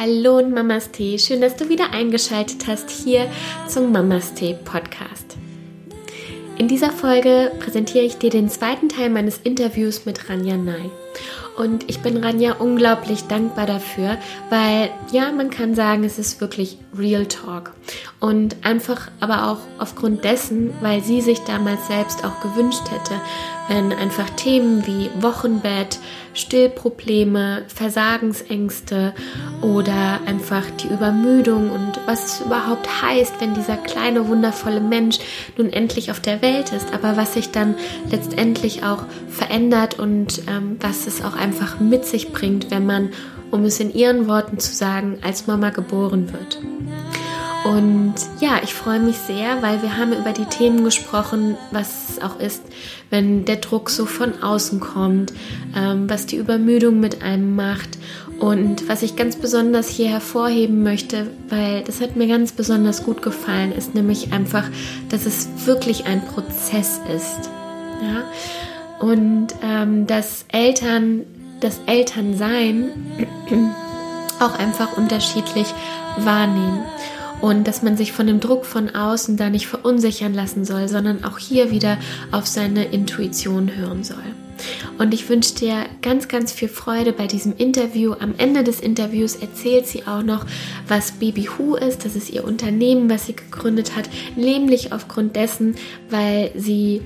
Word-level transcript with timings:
Hallo 0.00 0.38
und 0.38 0.54
Mamas 0.54 0.92
Tee, 0.92 1.18
schön, 1.18 1.40
dass 1.40 1.56
du 1.56 1.68
wieder 1.68 1.92
eingeschaltet 1.92 2.68
hast 2.68 2.88
hier 2.88 3.28
zum 3.66 3.90
Mamas 3.90 4.32
Tee 4.32 4.54
Podcast. 4.54 5.36
In 6.56 6.68
dieser 6.68 6.92
Folge 6.92 7.50
präsentiere 7.58 8.04
ich 8.04 8.16
dir 8.16 8.30
den 8.30 8.48
zweiten 8.48 8.88
Teil 8.88 9.10
meines 9.10 9.38
Interviews 9.38 10.06
mit 10.06 10.30
Ranja 10.30 10.56
Nai. 10.56 10.88
Und 11.56 11.90
ich 11.90 11.98
bin 11.98 12.18
Ranja 12.18 12.52
unglaublich 12.60 13.24
dankbar 13.24 13.66
dafür, 13.66 14.18
weil 14.50 14.90
ja, 15.10 15.32
man 15.32 15.50
kann 15.50 15.74
sagen, 15.74 16.04
es 16.04 16.20
ist 16.20 16.40
wirklich 16.40 16.78
Real 16.96 17.26
Talk. 17.26 17.72
Und 18.20 18.56
einfach 18.64 19.12
aber 19.20 19.48
auch 19.48 19.58
aufgrund 19.78 20.24
dessen, 20.24 20.72
weil 20.80 21.02
sie 21.04 21.20
sich 21.20 21.38
damals 21.44 21.86
selbst 21.86 22.24
auch 22.24 22.40
gewünscht 22.40 22.90
hätte, 22.90 23.14
wenn 23.68 23.92
einfach 23.92 24.28
Themen 24.30 24.84
wie 24.86 25.08
Wochenbett, 25.20 26.00
Stillprobleme, 26.34 27.62
Versagensängste 27.68 29.14
oder 29.62 30.20
einfach 30.26 30.64
die 30.82 30.88
Übermüdung 30.88 31.70
und 31.70 32.00
was 32.06 32.24
es 32.24 32.40
überhaupt 32.40 32.88
heißt, 33.02 33.34
wenn 33.40 33.54
dieser 33.54 33.76
kleine, 33.76 34.26
wundervolle 34.26 34.80
Mensch 34.80 35.18
nun 35.56 35.72
endlich 35.72 36.10
auf 36.10 36.18
der 36.18 36.42
Welt 36.42 36.72
ist, 36.72 36.92
aber 36.92 37.16
was 37.16 37.34
sich 37.34 37.52
dann 37.52 37.76
letztendlich 38.10 38.82
auch 38.82 39.04
verändert 39.28 39.98
und 39.98 40.42
ähm, 40.48 40.76
was 40.80 41.06
es 41.06 41.22
auch 41.22 41.36
einfach 41.36 41.78
mit 41.78 42.04
sich 42.04 42.32
bringt, 42.32 42.72
wenn 42.72 42.86
man, 42.86 43.10
um 43.52 43.64
es 43.64 43.78
in 43.78 43.94
ihren 43.94 44.26
Worten 44.26 44.58
zu 44.58 44.74
sagen, 44.74 45.18
als 45.22 45.46
Mama 45.46 45.70
geboren 45.70 46.32
wird. 46.32 46.58
Und 47.68 48.14
ja, 48.40 48.60
ich 48.64 48.72
freue 48.72 48.98
mich 48.98 49.16
sehr, 49.16 49.60
weil 49.60 49.82
wir 49.82 49.98
haben 49.98 50.14
über 50.14 50.32
die 50.32 50.46
Themen 50.46 50.84
gesprochen, 50.84 51.58
was 51.70 52.08
es 52.08 52.22
auch 52.22 52.40
ist, 52.40 52.62
wenn 53.10 53.44
der 53.44 53.56
Druck 53.56 53.90
so 53.90 54.06
von 54.06 54.42
außen 54.42 54.80
kommt, 54.80 55.34
ähm, 55.76 56.08
was 56.08 56.24
die 56.24 56.36
Übermüdung 56.36 56.98
mit 56.98 57.22
einem 57.22 57.54
macht 57.56 57.98
und 58.40 58.88
was 58.88 59.02
ich 59.02 59.16
ganz 59.16 59.36
besonders 59.36 59.88
hier 59.88 60.08
hervorheben 60.08 60.82
möchte, 60.82 61.26
weil 61.50 61.82
das 61.84 62.00
hat 62.00 62.16
mir 62.16 62.26
ganz 62.26 62.52
besonders 62.52 63.04
gut 63.04 63.20
gefallen, 63.20 63.72
ist 63.72 63.94
nämlich 63.94 64.32
einfach, 64.32 64.64
dass 65.10 65.26
es 65.26 65.48
wirklich 65.66 66.06
ein 66.06 66.24
Prozess 66.24 67.00
ist. 67.14 67.50
Ja? 68.02 68.24
Und 69.06 69.48
ähm, 69.62 70.06
dass 70.06 70.46
Eltern, 70.50 71.24
das 71.60 71.80
Elternsein 71.84 72.90
auch 74.40 74.58
einfach 74.58 74.96
unterschiedlich 74.96 75.66
wahrnehmen 76.16 76.80
und 77.40 77.66
dass 77.66 77.82
man 77.82 77.96
sich 77.96 78.12
von 78.12 78.26
dem 78.26 78.40
Druck 78.40 78.64
von 78.64 78.94
außen 78.94 79.36
da 79.36 79.50
nicht 79.50 79.66
verunsichern 79.66 80.34
lassen 80.34 80.64
soll, 80.64 80.88
sondern 80.88 81.24
auch 81.24 81.38
hier 81.38 81.70
wieder 81.70 81.98
auf 82.32 82.46
seine 82.46 82.84
Intuition 82.86 83.74
hören 83.76 84.04
soll. 84.04 84.16
Und 84.98 85.14
ich 85.14 85.28
wünsche 85.28 85.54
dir 85.54 85.86
ganz, 86.02 86.26
ganz 86.26 86.52
viel 86.52 86.68
Freude 86.68 87.12
bei 87.12 87.26
diesem 87.26 87.56
Interview. 87.56 88.14
Am 88.18 88.34
Ende 88.38 88.64
des 88.64 88.80
Interviews 88.80 89.36
erzählt 89.36 89.86
sie 89.86 90.06
auch 90.06 90.22
noch, 90.22 90.46
was 90.88 91.12
Baby 91.12 91.48
Who 91.48 91.76
ist. 91.76 92.04
Das 92.04 92.16
ist 92.16 92.30
ihr 92.30 92.44
Unternehmen, 92.44 93.08
was 93.08 93.26
sie 93.26 93.36
gegründet 93.36 93.94
hat, 93.96 94.08
nämlich 94.36 94.92
aufgrund 94.92 95.36
dessen, 95.36 95.76
weil 96.10 96.50
sie 96.56 97.02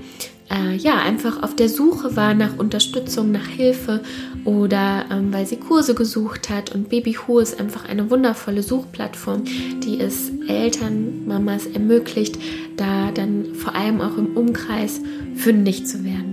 äh, 0.49 0.75
ja 0.75 0.97
einfach 0.97 1.43
auf 1.43 1.55
der 1.55 1.69
Suche 1.69 2.15
war 2.15 2.33
nach 2.33 2.57
Unterstützung, 2.57 3.31
nach 3.31 3.47
Hilfe 3.47 4.01
oder 4.45 5.05
ähm, 5.11 5.33
weil 5.33 5.45
sie 5.45 5.57
Kurse 5.57 5.95
gesucht 5.95 6.49
hat. 6.49 6.73
Und 6.73 6.89
Baby 6.89 7.15
Who 7.15 7.39
ist 7.39 7.59
einfach 7.59 7.87
eine 7.87 8.09
wundervolle 8.09 8.63
Suchplattform, 8.63 9.43
die 9.83 9.99
es 9.99 10.31
Eltern, 10.47 11.25
Mamas 11.27 11.65
ermöglicht, 11.65 12.37
da 12.77 13.11
dann 13.11 13.55
vor 13.55 13.75
allem 13.75 14.01
auch 14.01 14.17
im 14.17 14.35
Umkreis 14.37 15.01
fündig 15.35 15.85
zu 15.85 16.03
werden. 16.03 16.32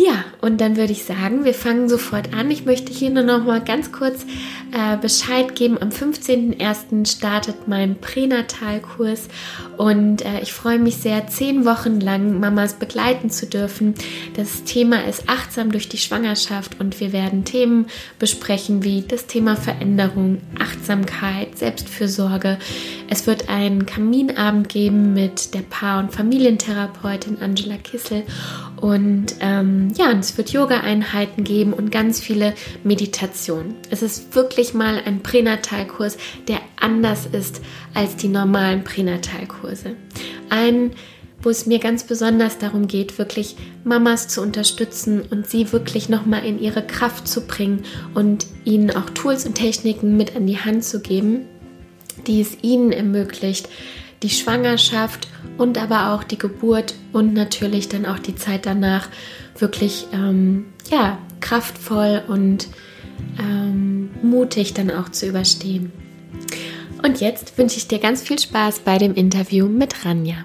Ja, 0.00 0.24
und 0.40 0.60
dann 0.60 0.76
würde 0.76 0.92
ich 0.92 1.02
sagen, 1.02 1.44
wir 1.44 1.54
fangen 1.54 1.88
sofort 1.88 2.32
an. 2.32 2.52
Ich 2.52 2.64
möchte 2.64 2.92
hier 2.92 3.10
nur 3.10 3.24
noch 3.24 3.44
mal 3.44 3.60
ganz 3.60 3.90
kurz 3.90 4.24
äh, 4.70 4.96
Bescheid 4.96 5.56
geben. 5.56 5.76
Am 5.76 5.88
15.01. 5.88 7.04
startet 7.04 7.66
mein 7.66 7.96
Pränatalkurs 7.96 9.26
und 9.76 10.24
äh, 10.24 10.40
ich 10.40 10.52
freue 10.52 10.78
mich 10.78 10.98
sehr, 10.98 11.26
zehn 11.26 11.64
Wochen 11.64 11.98
lang 11.98 12.38
Mamas 12.38 12.74
begleiten 12.74 13.28
zu 13.28 13.46
dürfen. 13.46 13.96
Das 14.36 14.62
Thema 14.62 15.04
ist 15.04 15.28
achtsam 15.28 15.72
durch 15.72 15.88
die 15.88 15.98
Schwangerschaft 15.98 16.78
und 16.78 17.00
wir 17.00 17.12
werden 17.12 17.44
Themen 17.44 17.86
besprechen 18.20 18.84
wie 18.84 19.02
das 19.02 19.26
Thema 19.26 19.56
Veränderung, 19.56 20.42
Achtsamkeit, 20.60 21.58
Selbstfürsorge. 21.58 22.58
Es 23.10 23.26
wird 23.26 23.48
einen 23.48 23.84
Kaminabend 23.84 24.68
geben 24.68 25.12
mit 25.12 25.54
der 25.54 25.62
Paar- 25.62 25.98
und 25.98 26.12
Familientherapeutin 26.12 27.38
Angela 27.42 27.78
Kissel 27.78 28.22
und 28.80 29.34
ähm, 29.40 29.87
ja, 29.96 30.10
und 30.10 30.20
es 30.20 30.36
wird 30.36 30.50
Yoga-Einheiten 30.50 31.44
geben 31.44 31.72
und 31.72 31.90
ganz 31.90 32.20
viele 32.20 32.54
Meditationen. 32.84 33.74
Es 33.90 34.02
ist 34.02 34.34
wirklich 34.34 34.74
mal 34.74 35.00
ein 35.04 35.22
Pränatalkurs, 35.22 36.16
der 36.48 36.60
anders 36.80 37.26
ist 37.26 37.60
als 37.94 38.16
die 38.16 38.28
normalen 38.28 38.84
Pränatalkurse. 38.84 39.96
Ein 40.50 40.92
wo 41.42 41.50
es 41.50 41.66
mir 41.66 41.78
ganz 41.78 42.04
besonders 42.04 42.58
darum 42.58 42.88
geht, 42.88 43.18
wirklich 43.18 43.56
Mamas 43.84 44.28
zu 44.28 44.42
unterstützen 44.42 45.22
und 45.30 45.48
sie 45.48 45.72
wirklich 45.72 46.08
nochmal 46.08 46.44
in 46.44 46.60
ihre 46.60 46.84
Kraft 46.84 47.28
zu 47.28 47.42
bringen 47.42 47.84
und 48.14 48.46
ihnen 48.64 48.90
auch 48.90 49.08
Tools 49.10 49.46
und 49.46 49.54
Techniken 49.54 50.16
mit 50.16 50.34
an 50.34 50.46
die 50.46 50.58
Hand 50.58 50.84
zu 50.84 51.00
geben, 51.00 51.46
die 52.26 52.40
es 52.40 52.58
ihnen 52.62 52.92
ermöglicht, 52.92 53.68
die 54.22 54.30
Schwangerschaft 54.30 55.28
und 55.58 55.78
aber 55.78 56.12
auch 56.12 56.24
die 56.24 56.38
Geburt 56.38 56.94
und 57.12 57.34
natürlich 57.34 57.88
dann 57.88 58.04
auch 58.04 58.18
die 58.18 58.34
Zeit 58.34 58.66
danach 58.66 59.08
wirklich 59.60 60.06
ähm, 60.12 60.66
ja, 60.90 61.18
kraftvoll 61.40 62.22
und 62.28 62.68
ähm, 63.38 64.10
mutig 64.22 64.74
dann 64.74 64.90
auch 64.90 65.08
zu 65.08 65.26
überstehen. 65.26 65.92
Und 67.02 67.20
jetzt 67.20 67.56
wünsche 67.58 67.76
ich 67.76 67.88
dir 67.88 67.98
ganz 67.98 68.22
viel 68.22 68.38
Spaß 68.38 68.80
bei 68.80 68.98
dem 68.98 69.14
Interview 69.14 69.66
mit 69.66 70.04
Ranja. 70.04 70.44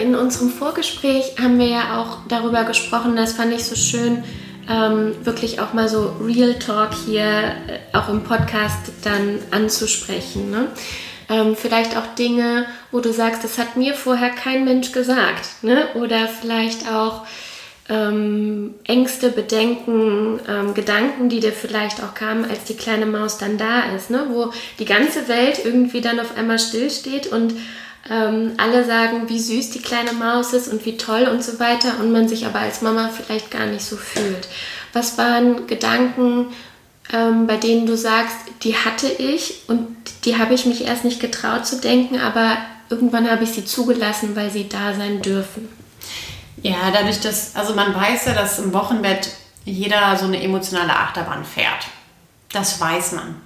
In 0.00 0.14
unserem 0.14 0.48
Vorgespräch 0.48 1.34
haben 1.38 1.58
wir 1.58 1.66
ja 1.66 2.00
auch 2.00 2.26
darüber 2.26 2.64
gesprochen, 2.64 3.16
das 3.16 3.34
fand 3.34 3.52
ich 3.52 3.64
so 3.64 3.76
schön, 3.76 4.24
ähm, 4.68 5.14
wirklich 5.24 5.60
auch 5.60 5.74
mal 5.74 5.88
so 5.88 6.16
Real 6.24 6.54
Talk 6.58 6.90
hier 7.06 7.22
äh, 7.22 7.52
auch 7.92 8.08
im 8.08 8.22
Podcast 8.22 8.92
dann 9.02 9.40
anzusprechen. 9.50 10.50
Ne? 10.50 10.68
Ähm, 11.30 11.56
vielleicht 11.56 11.96
auch 11.96 12.14
Dinge, 12.18 12.66
wo 12.90 12.98
du 13.00 13.12
sagst, 13.12 13.44
das 13.44 13.56
hat 13.56 13.76
mir 13.76 13.94
vorher 13.94 14.30
kein 14.30 14.64
Mensch 14.64 14.90
gesagt. 14.90 15.62
Ne? 15.62 15.86
Oder 15.94 16.26
vielleicht 16.26 16.90
auch 16.90 17.24
ähm, 17.88 18.74
Ängste, 18.84 19.30
Bedenken, 19.30 20.40
ähm, 20.48 20.74
Gedanken, 20.74 21.28
die 21.28 21.38
dir 21.38 21.52
vielleicht 21.52 22.02
auch 22.02 22.14
kamen, 22.14 22.44
als 22.44 22.64
die 22.64 22.76
kleine 22.76 23.06
Maus 23.06 23.38
dann 23.38 23.58
da 23.58 23.94
ist, 23.94 24.10
ne? 24.10 24.26
wo 24.30 24.52
die 24.80 24.84
ganze 24.84 25.28
Welt 25.28 25.64
irgendwie 25.64 26.00
dann 26.00 26.18
auf 26.18 26.36
einmal 26.36 26.58
stillsteht 26.58 27.28
und 27.28 27.54
ähm, 28.10 28.54
alle 28.56 28.84
sagen, 28.84 29.28
wie 29.28 29.38
süß 29.38 29.70
die 29.70 29.82
kleine 29.82 30.12
Maus 30.12 30.52
ist 30.52 30.68
und 30.68 30.84
wie 30.84 30.96
toll 30.96 31.28
und 31.30 31.44
so 31.44 31.60
weiter 31.60 32.00
und 32.00 32.10
man 32.10 32.28
sich 32.28 32.46
aber 32.46 32.60
als 32.60 32.82
Mama 32.82 33.08
vielleicht 33.08 33.50
gar 33.50 33.66
nicht 33.66 33.84
so 33.84 33.96
fühlt. 33.96 34.48
Was 34.92 35.16
waren 35.18 35.68
Gedanken, 35.68 36.46
ähm, 37.12 37.46
bei 37.46 37.56
denen 37.56 37.86
du 37.86 37.96
sagst, 37.96 38.36
die 38.62 38.76
hatte 38.76 39.08
ich 39.08 39.62
und 39.68 39.96
die 40.24 40.38
habe 40.38 40.54
ich 40.54 40.66
mich 40.66 40.84
erst 40.84 41.04
nicht 41.04 41.20
getraut 41.20 41.66
zu 41.66 41.80
denken, 41.80 42.18
aber 42.18 42.56
irgendwann 42.88 43.30
habe 43.30 43.44
ich 43.44 43.50
sie 43.50 43.64
zugelassen, 43.64 44.36
weil 44.36 44.50
sie 44.50 44.68
da 44.68 44.94
sein 44.94 45.22
dürfen? 45.22 45.68
Ja, 46.62 46.90
dadurch, 46.92 47.20
dass, 47.20 47.56
also 47.56 47.74
man 47.74 47.94
weiß 47.94 48.26
ja, 48.26 48.34
dass 48.34 48.58
im 48.58 48.72
Wochenbett 48.72 49.30
jeder 49.64 50.16
so 50.16 50.26
eine 50.26 50.42
emotionale 50.42 50.94
Achterbahn 50.94 51.44
fährt. 51.44 51.86
Das 52.52 52.80
weiß 52.80 53.12
man. 53.12 53.36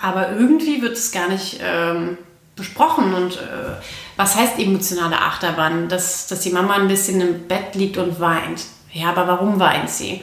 Aber 0.00 0.32
irgendwie 0.32 0.82
wird 0.82 0.96
es 0.96 1.12
gar 1.12 1.28
nicht 1.28 1.60
ähm, 1.62 2.18
besprochen. 2.56 3.14
Und 3.14 3.36
äh, 3.36 3.76
was 4.16 4.36
heißt 4.36 4.58
emotionale 4.58 5.18
Achterbahn? 5.18 5.88
Dass, 5.88 6.26
dass 6.26 6.40
die 6.40 6.50
Mama 6.50 6.74
ein 6.74 6.88
bisschen 6.88 7.20
im 7.20 7.46
Bett 7.48 7.74
liegt 7.74 7.96
und 7.96 8.20
weint. 8.20 8.62
Ja, 8.92 9.10
aber 9.10 9.26
warum 9.26 9.58
weint 9.58 9.88
sie? 9.88 10.22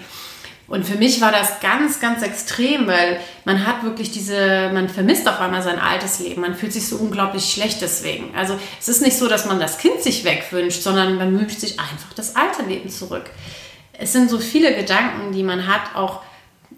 Und 0.69 0.85
für 0.85 0.95
mich 0.95 1.19
war 1.19 1.31
das 1.31 1.59
ganz, 1.61 1.99
ganz 1.99 2.21
extrem, 2.21 2.85
weil 2.85 3.19
man 3.43 3.65
hat 3.65 3.83
wirklich 3.83 4.11
diese, 4.11 4.69
man 4.71 4.87
vermisst 4.87 5.27
auf 5.27 5.39
einmal 5.39 5.63
sein 5.63 5.79
altes 5.79 6.19
Leben. 6.19 6.41
Man 6.41 6.55
fühlt 6.55 6.73
sich 6.73 6.87
so 6.87 6.97
unglaublich 6.97 7.51
schlecht 7.51 7.81
deswegen. 7.81 8.35
Also 8.35 8.57
es 8.79 8.87
ist 8.87 9.01
nicht 9.01 9.17
so, 9.17 9.27
dass 9.27 9.45
man 9.47 9.59
das 9.59 9.79
Kind 9.79 10.01
sich 10.03 10.23
wegwünscht, 10.23 10.83
sondern 10.83 11.17
man 11.17 11.37
wünscht 11.37 11.59
sich 11.59 11.79
einfach 11.79 12.13
das 12.15 12.35
alte 12.35 12.61
Leben 12.63 12.89
zurück. 12.89 13.25
Es 13.93 14.13
sind 14.13 14.29
so 14.29 14.37
viele 14.37 14.75
Gedanken, 14.75 15.31
die 15.33 15.43
man 15.43 15.67
hat, 15.67 15.95
auch 15.95 16.21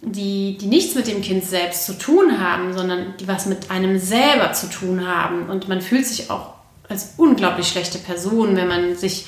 die, 0.02 0.58
die 0.58 0.68
nichts 0.68 0.96
mit 0.96 1.08
dem 1.08 1.22
Kind 1.22 1.44
selbst 1.44 1.86
zu 1.86 1.98
tun 1.98 2.40
haben, 2.40 2.74
sondern 2.74 3.16
die 3.20 3.28
was 3.28 3.46
mit 3.46 3.70
einem 3.70 4.00
selber 4.00 4.54
zu 4.54 4.70
tun 4.70 5.06
haben. 5.06 5.50
Und 5.50 5.68
man 5.68 5.82
fühlt 5.82 6.08
sich 6.08 6.32
auch 6.32 6.54
als 6.88 7.14
unglaublich 7.18 7.68
schlechte 7.68 7.98
Person, 7.98 8.56
wenn 8.56 8.68
man 8.68 8.96
sich 8.96 9.28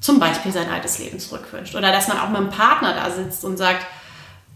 zum 0.00 0.20
Beispiel 0.20 0.52
sein 0.52 0.70
altes 0.70 0.98
Leben 0.98 1.18
zurückwünscht. 1.18 1.74
Oder 1.74 1.90
dass 1.92 2.08
man 2.08 2.18
auch 2.18 2.28
mit 2.28 2.38
einem 2.38 2.50
Partner 2.50 2.94
da 2.94 3.10
sitzt 3.10 3.44
und 3.44 3.56
sagt, 3.56 3.84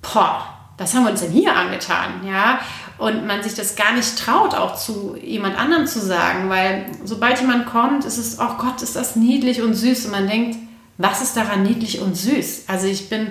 boah, 0.02 0.47
was 0.79 0.94
haben 0.94 1.05
wir 1.05 1.11
uns 1.11 1.20
denn 1.20 1.32
hier 1.32 1.55
angetan? 1.55 2.26
Ja, 2.26 2.61
und 2.99 3.26
man 3.26 3.43
sich 3.43 3.55
das 3.55 3.76
gar 3.76 3.94
nicht 3.94 4.19
traut, 4.19 4.55
auch 4.55 4.76
zu 4.76 5.17
jemand 5.23 5.58
anderem 5.58 5.87
zu 5.87 6.00
sagen, 6.00 6.50
weil 6.50 6.87
sobald 7.05 7.41
jemand 7.41 7.67
kommt, 7.67 8.05
ist 8.05 8.19
es, 8.19 8.38
oh 8.38 8.56
Gott, 8.58 8.82
ist 8.82 8.97
das 8.97 9.17
niedlich 9.17 9.62
und 9.62 9.75
süß 9.75 10.06
und 10.06 10.11
man 10.12 10.29
denkt, 10.29 10.56
was 10.99 11.23
ist 11.23 11.37
daran 11.37 11.62
niedlich 11.62 12.00
und 12.00 12.14
süß? 12.14 12.64
Also 12.67 12.87
ich 12.87 13.08
bin 13.08 13.29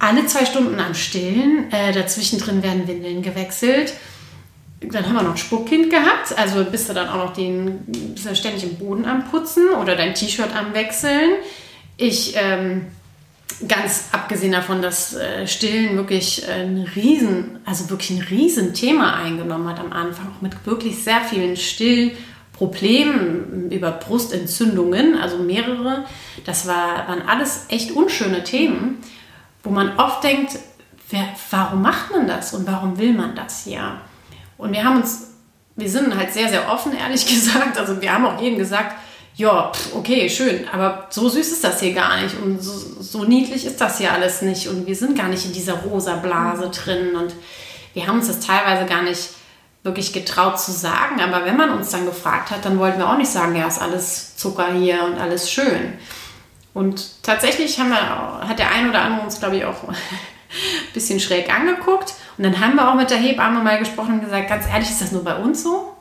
alle 0.00 0.26
zwei 0.26 0.44
Stunden 0.44 0.80
am 0.80 0.94
Stillen, 0.94 1.72
äh, 1.72 1.92
dazwischen 1.92 2.40
drin 2.40 2.62
werden 2.64 2.88
Windeln 2.88 3.22
gewechselt. 3.22 3.94
Dann 4.80 5.06
haben 5.06 5.14
wir 5.14 5.22
noch 5.22 5.32
ein 5.32 5.36
Spuckkind 5.36 5.90
gehabt, 5.90 6.36
also 6.36 6.64
bist 6.64 6.88
du 6.88 6.92
dann 6.92 7.08
auch 7.08 7.26
noch 7.26 7.32
den, 7.34 7.84
bist 7.86 8.26
du 8.28 8.34
ständig 8.34 8.64
im 8.64 8.76
Boden 8.78 9.04
am 9.04 9.30
Putzen 9.30 9.68
oder 9.80 9.94
dein 9.94 10.14
T-Shirt 10.14 10.56
am 10.56 10.74
Wechseln. 10.74 11.34
Ich, 11.96 12.34
ähm, 12.36 12.86
ganz 13.68 14.08
abgesehen 14.12 14.52
davon, 14.52 14.82
dass 14.82 15.14
äh, 15.14 15.46
Stillen 15.46 15.96
wirklich 15.96 16.46
ein 16.48 16.86
Riesen, 16.94 17.60
also 17.64 17.88
wirklich 17.90 18.10
ein 18.10 18.22
Riesenthema 18.22 19.14
eingenommen 19.14 19.68
hat 19.68 19.80
am 19.80 19.92
Anfang, 19.92 20.28
auch 20.36 20.42
mit 20.42 20.66
wirklich 20.66 21.02
sehr 21.02 21.22
vielen 21.22 21.56
Stillproblemen 21.56 23.70
über 23.70 23.92
Brustentzündungen, 23.92 25.16
also 25.16 25.38
mehrere. 25.38 26.04
Das 26.44 26.66
war, 26.66 27.08
waren 27.08 27.22
alles 27.28 27.66
echt 27.68 27.92
unschöne 27.92 28.44
Themen 28.44 28.98
wo 29.62 29.70
man 29.70 29.98
oft 29.98 30.24
denkt, 30.24 30.58
wer, 31.10 31.28
warum 31.50 31.82
macht 31.82 32.10
man 32.10 32.26
das 32.26 32.54
und 32.54 32.66
warum 32.66 32.98
will 32.98 33.12
man 33.12 33.34
das 33.34 33.64
hier? 33.64 34.00
Und 34.58 34.72
wir 34.72 34.84
haben 34.84 34.96
uns, 34.96 35.30
wir 35.76 35.88
sind 35.88 36.16
halt 36.16 36.32
sehr, 36.32 36.48
sehr 36.48 36.70
offen, 36.70 36.92
ehrlich 36.96 37.26
gesagt. 37.26 37.78
Also 37.78 38.00
wir 38.00 38.12
haben 38.12 38.26
auch 38.26 38.40
jedem 38.40 38.58
gesagt, 38.58 38.96
ja, 39.34 39.72
okay, 39.94 40.28
schön, 40.28 40.68
aber 40.70 41.06
so 41.10 41.28
süß 41.28 41.52
ist 41.52 41.64
das 41.64 41.80
hier 41.80 41.94
gar 41.94 42.20
nicht 42.20 42.36
und 42.36 42.62
so, 42.62 42.72
so, 43.00 43.24
niedlich 43.24 43.64
ist 43.64 43.80
das 43.80 43.98
hier 43.98 44.12
alles 44.12 44.42
nicht 44.42 44.68
und 44.68 44.86
wir 44.86 44.94
sind 44.94 45.16
gar 45.16 45.28
nicht 45.28 45.46
in 45.46 45.52
dieser 45.52 45.74
rosa 45.74 46.16
Blase 46.16 46.70
drin 46.70 47.16
und 47.16 47.34
wir 47.94 48.06
haben 48.06 48.18
uns 48.18 48.28
das 48.28 48.40
teilweise 48.40 48.86
gar 48.86 49.02
nicht 49.02 49.30
wirklich 49.82 50.12
getraut 50.12 50.60
zu 50.60 50.70
sagen, 50.70 51.20
aber 51.20 51.44
wenn 51.44 51.56
man 51.56 51.70
uns 51.70 51.90
dann 51.90 52.06
gefragt 52.06 52.50
hat, 52.50 52.64
dann 52.64 52.78
wollten 52.78 52.98
wir 52.98 53.08
auch 53.08 53.16
nicht 53.16 53.30
sagen, 53.30 53.56
ja, 53.56 53.66
ist 53.66 53.80
alles 53.80 54.36
Zucker 54.36 54.72
hier 54.72 55.02
und 55.04 55.18
alles 55.18 55.50
schön. 55.50 55.94
Und 56.74 57.22
tatsächlich 57.22 57.76
wir, 57.76 58.48
hat 58.48 58.58
der 58.58 58.70
ein 58.70 58.88
oder 58.88 59.02
andere 59.02 59.24
uns, 59.24 59.40
glaube 59.40 59.56
ich, 59.56 59.64
auch 59.64 59.82
ein 59.88 59.96
bisschen 60.94 61.20
schräg 61.20 61.52
angeguckt. 61.52 62.14
Und 62.38 62.44
dann 62.44 62.60
haben 62.60 62.76
wir 62.76 62.90
auch 62.90 62.94
mit 62.94 63.10
der 63.10 63.18
Hebamme 63.18 63.62
mal 63.62 63.78
gesprochen 63.78 64.14
und 64.14 64.24
gesagt, 64.24 64.48
ganz 64.48 64.66
ehrlich, 64.68 64.88
ist 64.88 65.02
das 65.02 65.12
nur 65.12 65.24
bei 65.24 65.36
uns 65.36 65.62
so? 65.62 65.91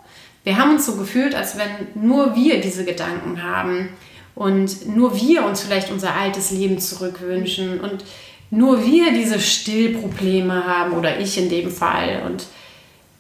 Wir 0.44 0.58
haben 0.58 0.72
uns 0.72 0.86
so 0.86 0.96
gefühlt, 0.96 1.36
als 1.36 1.58
wenn 1.58 1.70
nur 1.94 2.36
wir 2.36 2.62
diese 2.62 2.84
Gedanken 2.84 3.44
haben 3.44 3.90
und 4.34 4.88
nur 4.88 5.16
wir 5.20 5.46
uns 5.46 5.62
vielleicht 5.62 5.92
unser 5.92 6.16
altes 6.16 6.52
Leben 6.52 6.80
zurückwünschen 6.80 7.80
und 7.80 8.04
nur 8.50 8.86
wir 8.86 9.14
diese 9.14 9.40
Stillprobleme 9.40 10.66
haben 10.66 10.94
oder 10.94 11.20
ich 11.20 11.38
in 11.38 11.50
dem 11.50 11.72
Fall. 11.72 12.24
Und 12.26 12.46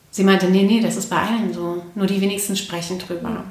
sie 0.09 0.23
meinte, 0.23 0.47
nee, 0.47 0.63
nee, 0.63 0.81
das 0.81 0.97
ist 0.97 1.09
bei 1.09 1.17
allen 1.17 1.53
so. 1.53 1.83
Nur 1.95 2.05
die 2.05 2.19
wenigsten 2.19 2.57
sprechen 2.57 2.99
drüber. 2.99 3.43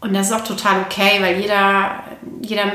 Und 0.00 0.14
das 0.14 0.28
ist 0.28 0.32
auch 0.32 0.44
total 0.44 0.82
okay, 0.82 1.20
weil 1.20 1.40
jeder, 1.40 2.04
jeder 2.40 2.72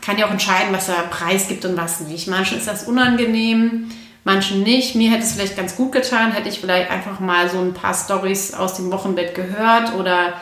kann 0.00 0.18
ja 0.18 0.26
auch 0.26 0.30
entscheiden, 0.30 0.72
was 0.72 0.88
er 0.88 1.02
preisgibt 1.04 1.64
und 1.64 1.76
was 1.76 2.00
nicht. 2.00 2.28
Manchen 2.28 2.58
ist 2.58 2.68
das 2.68 2.86
unangenehm, 2.86 3.90
manchen 4.28 4.62
nicht. 4.62 4.94
Mir 4.94 5.10
hätte 5.10 5.24
es 5.24 5.32
vielleicht 5.32 5.56
ganz 5.56 5.74
gut 5.74 5.90
getan, 5.90 6.32
hätte 6.32 6.50
ich 6.50 6.60
vielleicht 6.60 6.90
einfach 6.90 7.18
mal 7.18 7.48
so 7.48 7.58
ein 7.58 7.72
paar 7.72 7.94
Stories 7.94 8.52
aus 8.52 8.74
dem 8.74 8.92
Wochenbett 8.92 9.34
gehört 9.34 9.94
oder, 9.94 10.34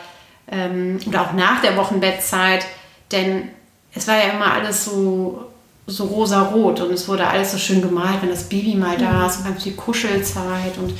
ähm, 0.51 0.99
oder 1.07 1.21
auch 1.21 1.31
nach 1.31 1.61
der 1.61 1.77
Wochenbettzeit. 1.77 2.65
Denn 3.13 3.47
es 3.95 4.05
war 4.07 4.17
ja 4.17 4.33
immer 4.33 4.51
alles 4.51 4.83
so, 4.83 5.45
so 5.87 6.03
rosa-rot 6.03 6.81
und 6.81 6.91
es 6.91 7.07
wurde 7.07 7.27
alles 7.27 7.53
so 7.53 7.57
schön 7.57 7.81
gemalt, 7.81 8.21
wenn 8.21 8.29
das 8.29 8.49
Baby 8.49 8.75
mal 8.75 8.97
da 8.97 9.25
ist 9.25 9.37
und 9.37 9.45
ganz 9.45 9.63
viel 9.63 9.73
Kuschelzeit 9.73 10.77
und 10.77 10.93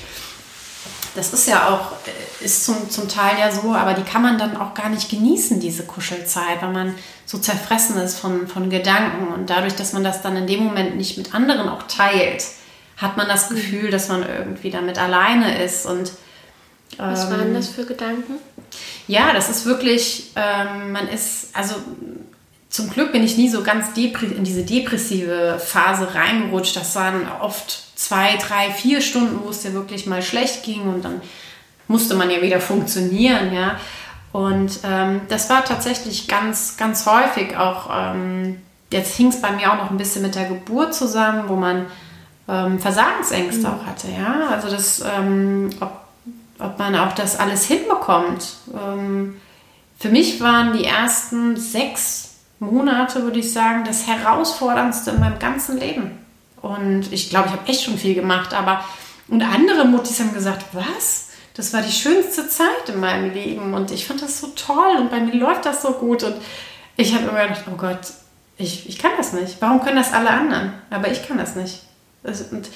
das 1.13 1.33
ist 1.33 1.47
ja 1.47 1.67
auch, 1.69 1.93
äh, 2.07 2.45
ist 2.45 2.63
zum, 2.63 2.89
zum 2.89 3.09
Teil 3.09 3.39
ja 3.39 3.51
so, 3.51 3.73
aber 3.73 3.95
die 3.95 4.03
kann 4.03 4.21
man 4.21 4.37
dann 4.37 4.55
auch 4.55 4.73
gar 4.73 4.87
nicht 4.87 5.09
genießen, 5.09 5.59
diese 5.59 5.83
Kuschelzeit, 5.83 6.61
weil 6.61 6.71
man 6.71 6.95
so 7.25 7.39
zerfressen 7.39 7.97
ist 7.97 8.19
von, 8.19 8.47
von 8.47 8.69
Gedanken. 8.69 9.33
Und 9.33 9.49
dadurch, 9.49 9.75
dass 9.75 9.93
man 9.93 10.03
das 10.03 10.21
dann 10.21 10.37
in 10.37 10.45
dem 10.45 10.63
Moment 10.63 10.95
nicht 10.95 11.17
mit 11.17 11.33
anderen 11.33 11.69
auch 11.69 11.83
teilt, 11.87 12.45
hat 12.97 13.15
man 13.15 13.27
das 13.27 13.49
mhm. 13.49 13.55
Gefühl, 13.55 13.91
dass 13.91 14.09
man 14.09 14.27
irgendwie 14.27 14.71
damit 14.71 14.97
alleine 14.99 15.63
ist. 15.63 15.85
Und, 15.85 16.11
ähm, 16.99 17.11
Was 17.11 17.31
waren 17.31 17.53
das 17.53 17.69
für 17.69 17.85
Gedanken? 17.85 18.33
Ja, 19.07 19.33
das 19.33 19.49
ist 19.49 19.65
wirklich, 19.65 20.31
ähm, 20.35 20.91
man 20.91 21.07
ist, 21.07 21.55
also 21.55 21.75
zum 22.69 22.89
Glück 22.89 23.13
bin 23.13 23.23
ich 23.23 23.37
nie 23.37 23.49
so 23.49 23.63
ganz 23.63 23.87
in 23.95 24.43
diese 24.43 24.63
depressive 24.63 25.59
Phase 25.63 26.13
reingerutscht. 26.13 26.75
Das 26.75 26.95
waren 26.95 27.27
oft 27.41 27.97
zwei, 27.97 28.37
drei, 28.37 28.71
vier 28.71 29.01
Stunden, 29.01 29.39
wo 29.43 29.49
es 29.49 29.61
dir 29.61 29.73
wirklich 29.73 30.05
mal 30.05 30.21
schlecht 30.21 30.63
ging 30.63 30.81
und 30.81 31.05
dann 31.05 31.21
musste 31.87 32.15
man 32.15 32.29
ja 32.29 32.41
wieder 32.41 32.59
funktionieren, 32.59 33.53
ja. 33.53 33.79
Und 34.33 34.79
ähm, 34.83 35.21
das 35.29 35.49
war 35.49 35.63
tatsächlich 35.63 36.27
ganz, 36.27 36.75
ganz 36.77 37.05
häufig 37.05 37.55
auch, 37.55 37.89
ähm, 37.91 38.61
jetzt 38.91 39.15
hing 39.15 39.29
es 39.29 39.41
bei 39.41 39.51
mir 39.51 39.71
auch 39.71 39.77
noch 39.77 39.89
ein 39.89 39.97
bisschen 39.97 40.21
mit 40.21 40.35
der 40.35 40.45
Geburt 40.45 40.93
zusammen, 40.93 41.47
wo 41.47 41.55
man 41.55 41.85
ähm, 42.47 42.79
Versagensängste 42.79 43.67
mhm. 43.67 43.73
auch 43.73 43.85
hatte, 43.85 44.07
ja. 44.09 44.49
Also 44.51 44.69
das, 44.69 45.01
ähm, 45.01 45.69
ob, 45.79 45.91
ob 46.59 46.79
man 46.79 46.95
auch 46.95 47.13
das 47.13 47.39
alles 47.39 47.65
hinbekommt. 47.65 48.55
Ähm, 48.73 49.39
für 49.99 50.09
mich 50.09 50.39
waren 50.41 50.73
die 50.73 50.85
ersten 50.85 51.57
sechs 51.57 52.35
Monate, 52.59 53.23
würde 53.23 53.39
ich 53.39 53.51
sagen, 53.51 53.83
das 53.85 54.07
herausforderndste 54.07 55.11
in 55.11 55.19
meinem 55.19 55.39
ganzen 55.39 55.77
Leben. 55.77 56.11
Und 56.61 57.11
ich 57.11 57.29
glaube, 57.29 57.47
ich 57.47 57.53
habe 57.53 57.67
echt 57.67 57.83
schon 57.83 57.97
viel 57.97 58.15
gemacht, 58.15 58.53
aber 58.53 58.83
und 59.29 59.41
andere 59.41 59.85
Muttis 59.85 60.19
haben 60.19 60.33
gesagt, 60.33 60.65
was? 60.71 61.29
Das 61.53 61.73
war 61.73 61.81
die 61.81 61.91
schönste 61.91 62.47
Zeit 62.47 62.87
in 62.87 62.99
meinem 62.99 63.33
Leben 63.33 63.73
und 63.73 63.91
ich 63.91 64.05
fand 64.05 64.21
das 64.21 64.39
so 64.39 64.47
toll 64.47 64.95
und 64.99 65.09
bei 65.09 65.19
mir 65.19 65.33
läuft 65.33 65.65
das 65.65 65.81
so 65.81 65.93
gut 65.93 66.23
und 66.23 66.35
ich 66.95 67.13
habe 67.13 67.27
immer 67.27 67.47
gedacht, 67.47 67.63
oh 67.71 67.75
Gott, 67.75 67.99
ich, 68.57 68.87
ich 68.87 68.97
kann 68.97 69.11
das 69.17 69.33
nicht. 69.33 69.57
Warum 69.59 69.81
können 69.81 69.97
das 69.97 70.13
alle 70.13 70.29
anderen? 70.29 70.73
Aber 70.89 71.11
ich 71.11 71.27
kann 71.27 71.37
das 71.37 71.55
nicht. 71.55 71.81
Und 72.23 72.69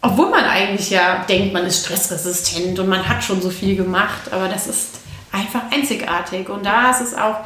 obwohl 0.00 0.30
man 0.30 0.44
eigentlich 0.44 0.90
ja 0.90 1.24
denkt, 1.28 1.52
man 1.52 1.66
ist 1.66 1.84
stressresistent 1.84 2.78
und 2.78 2.88
man 2.88 3.08
hat 3.08 3.22
schon 3.22 3.40
so 3.40 3.50
viel 3.50 3.76
gemacht, 3.76 4.32
aber 4.32 4.48
das 4.48 4.66
ist 4.66 5.00
einfach 5.32 5.62
einzigartig. 5.70 6.48
Und 6.48 6.64
da 6.64 6.90
ist 6.90 7.00
es 7.00 7.14
auch, 7.14 7.38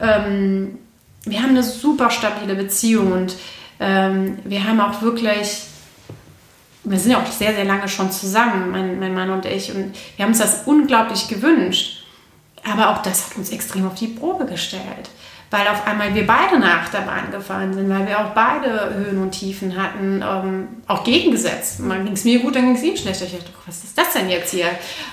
ähm, 0.00 0.78
wir 1.24 1.42
haben 1.42 1.50
eine 1.50 1.62
super 1.62 2.10
stabile 2.10 2.54
Beziehung 2.54 3.12
und 3.12 3.36
ähm, 3.80 4.38
wir 4.44 4.64
haben 4.64 4.80
auch 4.80 5.02
wirklich, 5.02 5.62
wir 6.84 6.98
sind 6.98 7.12
ja 7.12 7.22
auch 7.22 7.30
sehr, 7.30 7.54
sehr 7.54 7.64
lange 7.64 7.88
schon 7.88 8.10
zusammen, 8.10 8.70
mein, 8.70 8.98
mein 8.98 9.14
Mann 9.14 9.30
und 9.30 9.44
ich, 9.44 9.74
und 9.74 9.94
wir 10.16 10.24
haben 10.24 10.32
uns 10.32 10.38
das 10.38 10.62
unglaublich 10.66 11.28
gewünscht. 11.28 12.04
Aber 12.64 12.90
auch 12.90 13.02
das 13.02 13.26
hat 13.30 13.36
uns 13.36 13.50
extrem 13.50 13.86
auf 13.86 13.94
die 13.94 14.08
Probe 14.08 14.46
gestellt 14.46 15.10
weil 15.50 15.68
auf 15.68 15.86
einmal 15.86 16.14
wir 16.14 16.26
beide 16.26 16.58
nach 16.58 16.88
der 16.88 17.00
Bahn 17.00 17.30
gefahren 17.30 17.72
sind, 17.72 17.88
weil 17.88 18.06
wir 18.06 18.18
auch 18.18 18.30
beide 18.30 18.94
Höhen 18.94 19.22
und 19.22 19.30
Tiefen 19.30 19.80
hatten, 19.80 20.22
ähm, 20.22 20.68
auch 20.88 21.04
gegengesetzt. 21.04 21.80
Mal 21.80 22.02
ging 22.02 22.14
es 22.14 22.24
mir 22.24 22.40
gut, 22.40 22.56
dann 22.56 22.64
ging 22.64 22.76
es 22.76 22.82
ihm 22.82 22.96
schlecht. 22.96 23.22
Ich 23.22 23.32
dachte, 23.32 23.50
was 23.64 23.84
ist 23.84 23.96
das 23.96 24.12
denn 24.12 24.28
jetzt 24.28 24.50
hier? 24.50 24.66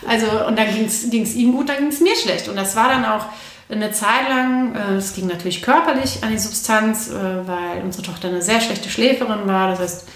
Also, 0.08 0.48
und 0.48 0.58
dann 0.58 0.68
ging 0.74 0.86
es 0.86 1.36
ihm 1.36 1.52
gut, 1.52 1.70
dann 1.70 1.78
ging 1.78 1.88
es 1.88 2.00
mir 2.00 2.16
schlecht. 2.16 2.50
Und 2.50 2.56
das 2.56 2.76
war 2.76 2.90
dann 2.90 3.06
auch 3.06 3.28
eine 3.70 3.92
Zeit 3.92 4.30
lang, 4.30 4.76
äh, 4.76 4.96
es 4.96 5.14
ging 5.14 5.28
natürlich 5.28 5.62
körperlich 5.62 6.24
an 6.24 6.32
die 6.32 6.38
Substanz, 6.38 7.10
äh, 7.10 7.14
weil 7.14 7.84
unsere 7.84 8.04
Tochter 8.04 8.28
eine 8.28 8.42
sehr 8.42 8.62
schlechte 8.62 8.90
Schläferin 8.90 9.48
war. 9.48 9.70
Das 9.70 9.80
heißt, 9.80 10.08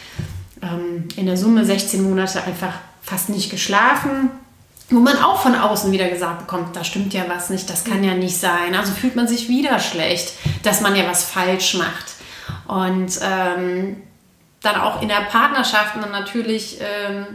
ähm, 0.61 1.07
in 1.15 1.25
der 1.25 1.37
Summe 1.37 1.63
16 1.63 2.03
Monate 2.03 2.43
einfach 2.43 2.73
fast 3.01 3.29
nicht 3.29 3.49
geschlafen. 3.49 4.31
Wo 4.89 4.99
man 4.99 5.17
auch 5.17 5.41
von 5.41 5.53
außen 5.53 5.91
wieder 5.91 6.07
gesagt 6.07 6.39
bekommt, 6.39 6.75
da 6.75 6.83
stimmt 6.83 7.13
ja 7.13 7.23
was 7.27 7.49
nicht, 7.49 7.69
das 7.69 7.83
kann 7.83 8.03
ja 8.03 8.13
nicht 8.13 8.37
sein. 8.37 8.73
Also 8.73 8.93
fühlt 8.93 9.17
man 9.17 9.27
sich 9.27 9.49
wieder 9.49 9.79
schlecht, 9.79 10.33
dass 10.63 10.79
man 10.79 10.95
ja 10.95 11.05
was 11.07 11.25
falsch 11.25 11.73
macht. 11.73 12.15
Und 12.67 13.19
ähm, 13.21 13.97
dann 14.61 14.75
auch 14.81 15.01
in 15.01 15.09
der 15.09 15.25
Partnerschaft 15.29 15.95
dann 15.95 16.11
natürlich 16.11 16.79
ähm, 16.79 17.25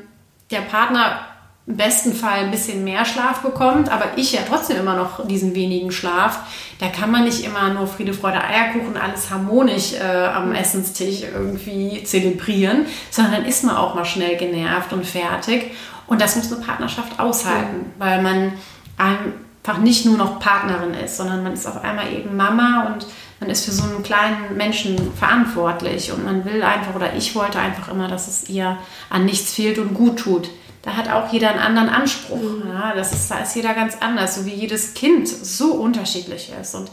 der 0.51 0.61
Partner 0.61 1.21
im 1.67 1.77
besten 1.77 2.13
Fall 2.13 2.41
ein 2.41 2.51
bisschen 2.51 2.83
mehr 2.83 3.05
Schlaf 3.05 3.41
bekommt, 3.41 3.89
aber 3.89 4.07
ich 4.17 4.33
ja 4.33 4.41
trotzdem 4.49 4.79
immer 4.79 4.97
noch 4.97 5.27
diesen 5.29 5.55
wenigen 5.55 5.93
Schlaf. 5.93 6.41
Da 6.81 6.89
kann 6.89 7.11
man 7.11 7.25
nicht 7.25 7.45
immer 7.45 7.69
nur 7.69 7.87
Friede, 7.87 8.15
Freude, 8.15 8.43
Eierkuchen, 8.43 8.97
alles 8.97 9.31
harmonisch 9.31 9.93
äh, 9.93 10.27
am 10.27 10.53
Essenstisch 10.53 11.23
irgendwie 11.23 12.03
zelebrieren, 12.03 12.87
sondern 13.11 13.35
dann 13.35 13.45
ist 13.45 13.63
man 13.63 13.77
auch 13.77 13.95
mal 13.95 14.05
schnell 14.05 14.37
genervt 14.37 14.93
und 14.93 15.07
fertig. 15.07 15.71
Und 16.07 16.21
das 16.21 16.37
muss 16.37 16.53
eine 16.53 16.65
Partnerschaft 16.65 17.19
aushalten, 17.19 17.93
weil 17.99 18.23
man 18.23 18.53
einfach 18.97 19.79
nicht 19.79 20.05
nur 20.05 20.17
noch 20.17 20.39
Partnerin 20.39 20.95
ist, 20.95 21.17
sondern 21.17 21.43
man 21.43 21.53
ist 21.55 21.67
auf 21.67 21.83
einmal 21.83 22.13
eben 22.13 22.37
Mama 22.37 22.93
und 22.93 23.07
man 23.41 23.51
ist 23.51 23.65
für 23.65 23.73
so 23.73 23.85
einen 23.85 24.03
kleinen 24.03 24.57
Menschen 24.57 25.13
verantwortlich 25.15 26.13
und 26.13 26.25
man 26.25 26.45
will 26.45 26.63
einfach 26.63 26.95
oder 26.95 27.15
ich 27.15 27.35
wollte 27.35 27.59
einfach 27.59 27.89
immer, 27.89 28.09
dass 28.09 28.29
es 28.29 28.49
ihr 28.49 28.77
an 29.11 29.25
nichts 29.25 29.53
fehlt 29.53 29.79
und 29.79 29.95
gut 29.95 30.19
tut 30.19 30.51
da 30.83 30.97
hat 30.97 31.09
auch 31.09 31.33
jeder 31.33 31.51
einen 31.51 31.61
anderen 31.61 31.89
Anspruch. 31.89 32.43
Mhm. 32.43 32.69
Ja, 32.69 32.93
das 32.95 33.13
ist, 33.13 33.31
da 33.31 33.39
ist 33.39 33.55
jeder 33.55 33.73
ganz 33.73 33.97
anders, 34.01 34.35
so 34.35 34.45
wie 34.45 34.55
jedes 34.55 34.95
Kind 34.95 35.29
so 35.29 35.75
unterschiedlich 35.75 36.51
ist. 36.61 36.75
Und 36.75 36.91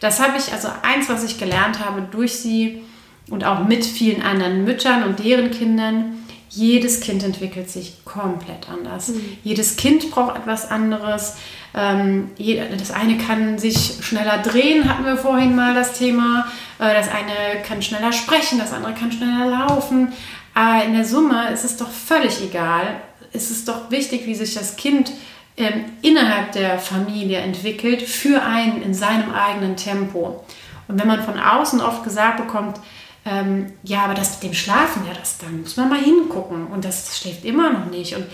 das 0.00 0.20
habe 0.20 0.38
ich, 0.38 0.52
also 0.52 0.68
eins, 0.82 1.08
was 1.08 1.24
ich 1.24 1.38
gelernt 1.38 1.84
habe 1.84 2.02
durch 2.02 2.38
sie 2.38 2.82
und 3.30 3.44
auch 3.44 3.64
mit 3.64 3.84
vielen 3.84 4.22
anderen 4.22 4.64
Müttern 4.64 5.04
und 5.04 5.18
deren 5.18 5.50
Kindern, 5.50 6.19
jedes 6.50 7.00
Kind 7.00 7.22
entwickelt 7.22 7.70
sich 7.70 8.04
komplett 8.04 8.68
anders. 8.68 9.08
Mhm. 9.08 9.38
Jedes 9.44 9.76
Kind 9.76 10.10
braucht 10.10 10.36
etwas 10.36 10.68
anderes. 10.68 11.36
Ähm, 11.74 12.30
das 12.76 12.90
eine 12.90 13.16
kann 13.18 13.58
sich 13.58 13.98
schneller 14.00 14.38
drehen, 14.38 14.88
hatten 14.88 15.04
wir 15.04 15.16
vorhin 15.16 15.54
mal 15.54 15.74
das 15.74 15.92
Thema. 15.96 16.46
Äh, 16.80 16.92
das 16.92 17.08
eine 17.08 17.62
kann 17.64 17.80
schneller 17.82 18.12
sprechen, 18.12 18.58
das 18.58 18.72
andere 18.72 18.94
kann 18.94 19.12
schneller 19.12 19.46
laufen. 19.46 20.12
Aber 20.52 20.84
in 20.84 20.92
der 20.92 21.04
Summe 21.04 21.50
ist 21.52 21.64
es 21.64 21.76
doch 21.76 21.90
völlig 21.90 22.42
egal. 22.42 23.00
Es 23.32 23.52
ist 23.52 23.68
doch 23.68 23.92
wichtig, 23.92 24.26
wie 24.26 24.34
sich 24.34 24.54
das 24.54 24.74
Kind 24.74 25.12
ähm, 25.56 25.84
innerhalb 26.02 26.50
der 26.50 26.80
Familie 26.80 27.38
entwickelt, 27.38 28.02
für 28.02 28.42
einen 28.42 28.82
in 28.82 28.92
seinem 28.92 29.32
eigenen 29.32 29.76
Tempo. 29.76 30.44
Und 30.88 30.98
wenn 30.98 31.06
man 31.06 31.22
von 31.22 31.38
außen 31.38 31.80
oft 31.80 32.02
gesagt 32.02 32.38
bekommt, 32.38 32.80
ähm, 33.24 33.72
ja, 33.82 34.04
aber 34.04 34.14
das 34.14 34.34
mit 34.34 34.44
dem 34.44 34.54
Schlafen, 34.54 35.06
ja, 35.06 35.12
das, 35.18 35.38
da 35.38 35.46
muss 35.48 35.76
man 35.76 35.88
mal 35.88 36.00
hingucken 36.00 36.66
und 36.68 36.84
das 36.84 37.18
schläft 37.18 37.44
immer 37.44 37.70
noch 37.70 37.86
nicht. 37.86 38.16
Und 38.16 38.26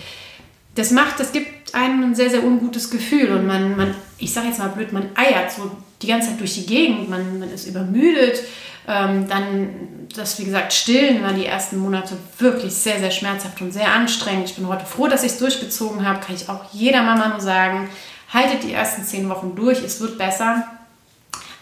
das 0.75 0.91
macht, 0.91 1.19
das 1.19 1.31
gibt 1.31 1.73
einem 1.73 2.03
ein 2.03 2.15
sehr, 2.15 2.29
sehr 2.29 2.43
ungutes 2.43 2.89
Gefühl 2.89 3.31
und 3.31 3.47
man, 3.47 3.75
man 3.75 3.95
ich 4.17 4.33
sage 4.33 4.47
jetzt 4.47 4.59
mal 4.59 4.69
blöd, 4.69 4.93
man 4.93 5.09
eiert 5.15 5.51
so 5.51 5.71
die 6.01 6.07
ganze 6.07 6.29
Zeit 6.29 6.39
durch 6.39 6.53
die 6.53 6.65
Gegend, 6.65 7.09
man, 7.09 7.39
man 7.39 7.51
ist 7.51 7.67
übermüdet. 7.67 8.43
Ähm, 8.87 9.27
dann 9.27 9.69
das, 10.15 10.39
wie 10.39 10.45
gesagt, 10.45 10.71
Stillen 10.71 11.21
war 11.21 11.33
die 11.33 11.45
ersten 11.45 11.77
Monate 11.77 12.15
wirklich 12.39 12.73
sehr, 12.73 12.99
sehr 12.99 13.11
schmerzhaft 13.11 13.61
und 13.61 13.73
sehr 13.73 13.91
anstrengend. 13.91 14.49
Ich 14.49 14.55
bin 14.55 14.67
heute 14.67 14.85
froh, 14.85 15.07
dass 15.07 15.23
ich 15.23 15.33
es 15.33 15.39
durchgezogen 15.39 16.07
habe, 16.07 16.21
kann 16.21 16.35
ich 16.35 16.47
auch 16.47 16.63
jeder 16.71 17.03
Mama 17.03 17.27
nur 17.27 17.41
sagen. 17.41 17.89
Haltet 18.33 18.63
die 18.63 18.73
ersten 18.73 19.03
zehn 19.03 19.29
Wochen 19.29 19.55
durch, 19.55 19.83
es 19.83 19.99
wird 19.99 20.17
besser. 20.17 20.65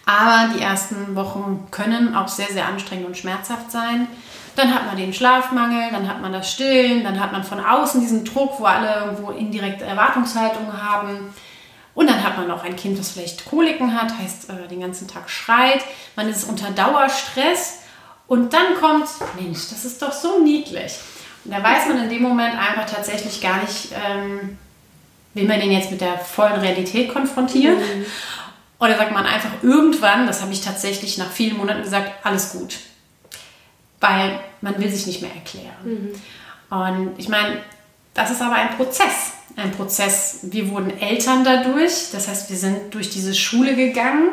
Aber 0.06 0.54
die 0.54 0.62
ersten 0.62 1.16
Wochen 1.16 1.68
können 1.72 2.16
auch 2.16 2.28
sehr, 2.28 2.48
sehr 2.48 2.68
anstrengend 2.68 3.08
und 3.08 3.18
schmerzhaft 3.18 3.72
sein. 3.72 4.08
Dann 4.56 4.74
hat 4.74 4.86
man 4.86 4.96
den 4.96 5.14
Schlafmangel, 5.14 5.92
dann 5.92 6.08
hat 6.08 6.22
man 6.22 6.32
das 6.32 6.52
Stillen, 6.52 7.04
dann 7.04 7.20
hat 7.20 7.32
man 7.32 7.44
von 7.44 7.60
außen 7.60 8.00
diesen 8.00 8.24
Druck, 8.24 8.60
wo 8.60 8.66
alle 8.66 9.06
irgendwo 9.06 9.32
indirekte 9.32 9.84
Erwartungshaltungen 9.84 10.82
haben. 10.82 11.34
Und 11.94 12.10
dann 12.10 12.24
hat 12.24 12.38
man 12.38 12.52
auch 12.52 12.64
ein 12.64 12.76
Kind, 12.76 13.00
das 13.00 13.12
vielleicht 13.12 13.46
Koliken 13.46 14.00
hat, 14.00 14.18
heißt 14.18 14.50
äh, 14.50 14.68
den 14.68 14.82
ganzen 14.82 15.08
Tag 15.08 15.30
schreit. 15.30 15.84
Man 16.16 16.30
ist 16.30 16.48
unter 16.48 16.70
Dauerstress. 16.72 17.80
Und 18.28 18.54
dann 18.54 18.76
kommt, 18.80 19.08
Mensch, 19.40 19.70
das 19.70 19.86
ist 19.86 20.02
doch 20.02 20.12
so 20.12 20.40
niedlich. 20.40 20.94
Und 21.44 21.54
da 21.54 21.64
weiß 21.64 21.88
man 21.88 22.04
in 22.04 22.10
dem 22.10 22.22
Moment 22.22 22.56
einfach 22.58 22.86
tatsächlich 22.90 23.42
gar 23.42 23.62
nicht, 23.62 23.90
ähm, 23.94 24.58
will 25.34 25.48
man 25.48 25.60
den 25.60 25.72
jetzt 25.72 25.92
mit 25.92 26.02
der 26.02 26.18
vollen 26.18 26.60
Realität 26.60 27.14
konfrontieren. 27.14 27.78
Mhm. 27.78 28.06
Oder 28.80 28.98
sagt 28.98 29.14
man 29.14 29.26
einfach 29.26 29.52
irgendwann, 29.62 30.28
das 30.28 30.42
habe 30.42 30.52
ich 30.52 30.62
tatsächlich 30.62 31.18
nach 31.18 31.32
vielen 31.32 31.58
Monaten 31.58 31.84
gesagt, 31.84 32.26
alles 32.26 32.52
gut. 32.52 32.78
Weil 34.00 34.40
man 34.62 34.78
will 34.80 34.90
sich 34.90 35.08
nicht 35.08 35.22
mehr 35.22 35.34
erklären. 35.34 35.74
Mhm. 35.84 36.76
Und 36.76 37.14
ich 37.18 37.30
meine, 37.30 37.60
das 38.14 38.32
ist 38.32 38.42
aber 38.42 38.56
ein 38.56 38.76
Prozess. 38.76 39.34
Ein 39.56 39.72
Prozess, 39.72 40.40
wir 40.44 40.70
wurden 40.70 40.98
Eltern 41.00 41.44
dadurch. 41.44 42.12
Das 42.12 42.28
heißt, 42.28 42.50
wir 42.50 42.58
sind 42.58 42.94
durch 42.94 43.10
diese 43.10 43.34
Schule 43.34 43.76
gegangen. 43.76 44.32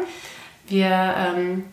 Wir, 0.67 1.15
ähm, 1.17 1.65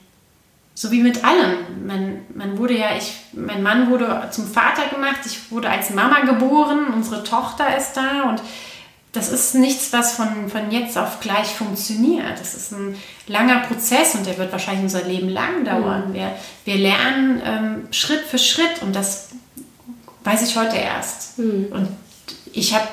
so 0.76 0.92
wie 0.92 1.02
mit 1.02 1.24
allem. 1.24 1.88
Man, 1.88 2.22
man 2.36 2.58
wurde 2.58 2.78
ja, 2.78 2.96
ich, 2.96 3.14
mein 3.34 3.64
Mann 3.64 3.90
wurde 3.90 4.30
zum 4.32 4.48
Vater 4.48 4.88
gemacht. 4.94 5.22
Ich 5.26 5.52
wurde 5.52 5.70
als 5.70 5.90
Mama 5.90 6.20
geboren. 6.22 6.88
Unsere 6.94 7.24
Tochter 7.24 7.76
ist 7.76 7.94
da 7.94 8.30
und 8.30 8.42
das 9.12 9.30
ist 9.30 9.56
nichts, 9.56 9.92
was 9.92 10.14
von, 10.14 10.50
von 10.50 10.70
jetzt 10.70 10.98
auf 10.98 11.20
gleich 11.20 11.48
funktioniert. 11.48 12.40
Das 12.40 12.54
ist 12.54 12.72
ein 12.72 12.96
langer 13.28 13.62
Prozess 13.62 14.14
und 14.14 14.26
der 14.26 14.38
wird 14.38 14.52
wahrscheinlich 14.52 14.84
unser 14.84 15.04
Leben 15.04 15.30
lang 15.30 15.66
dauern. 15.66 16.10
Mhm. 16.10 16.14
Wir, 16.14 16.36
wir 16.66 16.76
lernen 16.76 17.42
ähm, 17.44 17.88
Schritt 17.92 18.22
für 18.22 18.38
Schritt 18.38 18.82
und 18.82 18.96
das 18.96 19.30
weiß 20.24 20.48
ich 20.48 20.56
heute 20.56 20.78
erst. 20.78 21.40
Mhm. 21.40 21.68
Und 21.72 21.88
ich 22.54 22.76
habe 22.76 22.88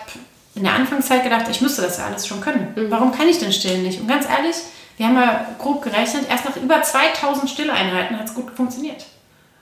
in 0.55 0.65
der 0.65 0.73
Anfangszeit 0.73 1.23
gedacht, 1.23 1.45
ich 1.51 1.61
müsste 1.61 1.83
das 1.83 1.99
ja 1.99 2.07
alles 2.07 2.27
schon 2.27 2.41
können. 2.41 2.73
Mhm. 2.75 2.91
Warum 2.91 3.13
kann 3.13 3.29
ich 3.29 3.39
denn 3.39 3.53
stillen 3.53 3.83
nicht? 3.83 4.01
Und 4.01 4.09
ganz 4.09 4.27
ehrlich, 4.27 4.57
wir 4.97 5.07
haben 5.07 5.15
mal 5.15 5.47
grob 5.59 5.83
gerechnet, 5.83 6.25
erst 6.31 6.47
nach 6.47 6.57
über 6.57 6.83
2000 6.83 7.51
Stilleinheiten 7.51 8.19
hat 8.19 8.27
es 8.27 8.35
gut 8.35 8.51
funktioniert. 8.57 9.05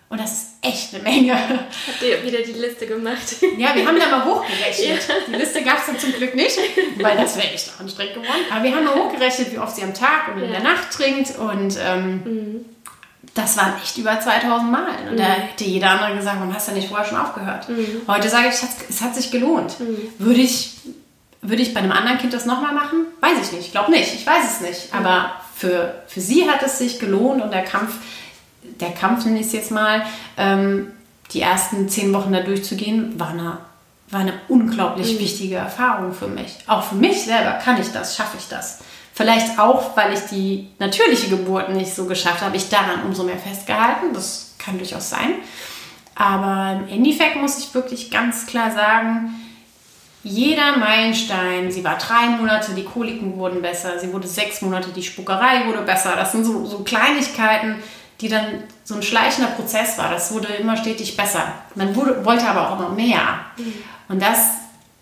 Und 0.08 0.20
das 0.20 0.32
ist 0.32 0.46
echt 0.62 0.94
eine 0.94 1.02
Menge. 1.02 1.34
Habt 1.34 2.02
ihr 2.02 2.22
wieder 2.22 2.38
die 2.40 2.52
Liste 2.52 2.86
gemacht? 2.86 3.36
Ja, 3.58 3.74
wir 3.74 3.86
haben 3.86 3.98
da 3.98 4.08
mal 4.08 4.24
hochgerechnet. 4.24 5.08
Ja. 5.08 5.14
Die 5.26 5.34
Liste 5.34 5.62
gab 5.62 5.78
es 5.78 5.86
dann 5.86 5.98
zum 5.98 6.12
Glück 6.12 6.34
nicht, 6.34 6.58
weil 6.98 7.16
das 7.16 7.36
wäre 7.36 7.48
echt 7.48 7.72
anstrengend 7.80 8.14
geworden. 8.14 8.40
Aber 8.50 8.62
wir 8.62 8.74
haben 8.74 8.84
mal 8.84 8.94
hochgerechnet, 8.94 9.52
wie 9.52 9.58
oft 9.58 9.74
sie 9.74 9.82
am 9.82 9.94
Tag 9.94 10.28
und 10.34 10.42
in 10.42 10.50
der 10.50 10.62
Nacht 10.62 10.90
trinkt. 10.92 11.36
Und 11.38 11.78
ähm, 11.80 12.22
mhm. 12.24 12.64
das 13.34 13.56
waren 13.56 13.74
echt 13.82 13.96
über 13.98 14.20
2000 14.20 14.70
Mal. 14.70 14.86
Und 15.08 15.14
mhm. 15.14 15.16
da 15.16 15.24
hätte 15.24 15.64
jeder 15.64 15.90
andere 15.90 16.16
gesagt, 16.16 16.38
warum 16.38 16.54
hast 16.54 16.68
du 16.68 16.72
nicht 16.72 16.88
vorher 16.88 17.06
schon 17.06 17.18
aufgehört? 17.18 17.68
Mhm. 17.68 18.02
Heute 18.06 18.28
sage 18.28 18.48
ich, 18.48 18.54
es 18.54 19.00
hat 19.00 19.14
sich 19.14 19.30
gelohnt. 19.30 19.80
Mhm. 19.80 20.12
Würde 20.18 20.40
ich, 20.40 20.74
würde 21.40 21.62
ich 21.62 21.74
bei 21.74 21.80
einem 21.80 21.92
anderen 21.92 22.18
Kind 22.18 22.34
das 22.34 22.46
nochmal 22.46 22.74
machen? 22.74 23.06
Weiß 23.20 23.38
ich 23.42 23.52
nicht. 23.52 23.66
Ich 23.66 23.72
glaube 23.72 23.90
nicht. 23.90 24.14
Ich 24.14 24.26
weiß 24.26 24.44
es 24.44 24.60
nicht. 24.60 24.92
Mhm. 24.92 24.98
Aber 24.98 25.32
für, 25.56 26.02
für 26.06 26.20
sie 26.20 26.48
hat 26.48 26.62
es 26.62 26.78
sich 26.78 27.00
gelohnt 27.00 27.42
und 27.42 27.52
der 27.52 27.64
Kampf 27.64 27.94
der 28.80 28.92
Kampf, 28.92 29.24
nenne 29.24 29.40
ich 29.40 29.46
es 29.46 29.52
jetzt 29.52 29.70
mal, 29.70 30.04
ähm, 30.36 30.92
die 31.32 31.40
ersten 31.40 31.88
zehn 31.88 32.12
Wochen 32.12 32.32
da 32.32 32.40
durchzugehen, 32.40 33.18
war 33.18 33.30
eine, 33.30 33.58
war 34.10 34.20
eine 34.20 34.34
unglaublich 34.48 35.14
mhm. 35.14 35.18
wichtige 35.20 35.56
Erfahrung 35.56 36.12
für 36.12 36.28
mich. 36.28 36.56
Auch 36.66 36.84
für 36.84 36.94
mich 36.94 37.24
selber 37.24 37.52
kann 37.52 37.80
ich 37.80 37.90
das, 37.92 38.16
schaffe 38.16 38.36
ich 38.38 38.48
das. 38.48 38.80
Vielleicht 39.12 39.58
auch, 39.58 39.96
weil 39.96 40.12
ich 40.12 40.20
die 40.30 40.68
natürliche 40.78 41.28
Geburt 41.28 41.70
nicht 41.70 41.94
so 41.94 42.06
geschafft 42.06 42.42
habe, 42.42 42.56
ich 42.56 42.68
daran 42.68 43.04
umso 43.06 43.22
mehr 43.22 43.38
festgehalten. 43.38 44.12
Das 44.12 44.54
kann 44.58 44.76
durchaus 44.76 45.10
sein. 45.10 45.34
Aber 46.16 46.80
im 46.80 46.88
Endeffekt 46.88 47.36
muss 47.36 47.58
ich 47.58 47.74
wirklich 47.74 48.10
ganz 48.10 48.46
klar 48.46 48.72
sagen, 48.72 49.34
jeder 50.24 50.78
Meilenstein, 50.78 51.70
sie 51.70 51.84
war 51.84 51.98
drei 51.98 52.28
Monate, 52.28 52.72
die 52.72 52.84
Koliken 52.84 53.36
wurden 53.36 53.60
besser, 53.60 53.98
sie 53.98 54.12
wurde 54.12 54.26
sechs 54.26 54.62
Monate, 54.62 54.88
die 54.88 55.02
Spuckerei 55.02 55.66
wurde 55.66 55.82
besser. 55.82 56.14
Das 56.16 56.32
sind 56.32 56.44
so, 56.44 56.64
so 56.64 56.78
Kleinigkeiten, 56.78 57.76
die 58.20 58.28
dann 58.28 58.64
so 58.84 58.94
ein 58.94 59.02
schleichender 59.02 59.50
Prozess 59.50 59.98
war. 59.98 60.10
Das 60.10 60.32
wurde 60.32 60.48
immer 60.48 60.76
stetig 60.76 61.16
besser. 61.16 61.52
Man 61.74 61.94
wurde, 61.94 62.24
wollte 62.24 62.46
aber 62.46 62.70
auch 62.70 62.78
immer 62.78 62.90
mehr. 62.90 63.40
Mhm. 63.56 63.74
Und 64.08 64.22
das 64.22 64.38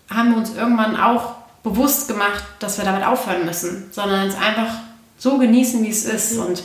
haben 0.09 0.31
wir 0.31 0.37
uns 0.37 0.55
irgendwann 0.55 0.99
auch 0.99 1.35
bewusst 1.63 2.07
gemacht, 2.07 2.43
dass 2.59 2.77
wir 2.77 2.85
damit 2.85 3.05
aufhören 3.05 3.45
müssen, 3.45 3.89
sondern 3.91 4.27
es 4.27 4.35
einfach 4.35 4.73
so 5.17 5.37
genießen, 5.37 5.83
wie 5.83 5.89
es 5.89 6.05
ist. 6.05 6.33
Mhm. 6.33 6.45
Und 6.45 6.63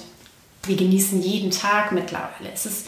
wir 0.65 0.77
genießen 0.77 1.23
jeden 1.23 1.51
Tag 1.51 1.93
mittlerweile. 1.93 2.51
Es 2.53 2.67
ist, 2.67 2.87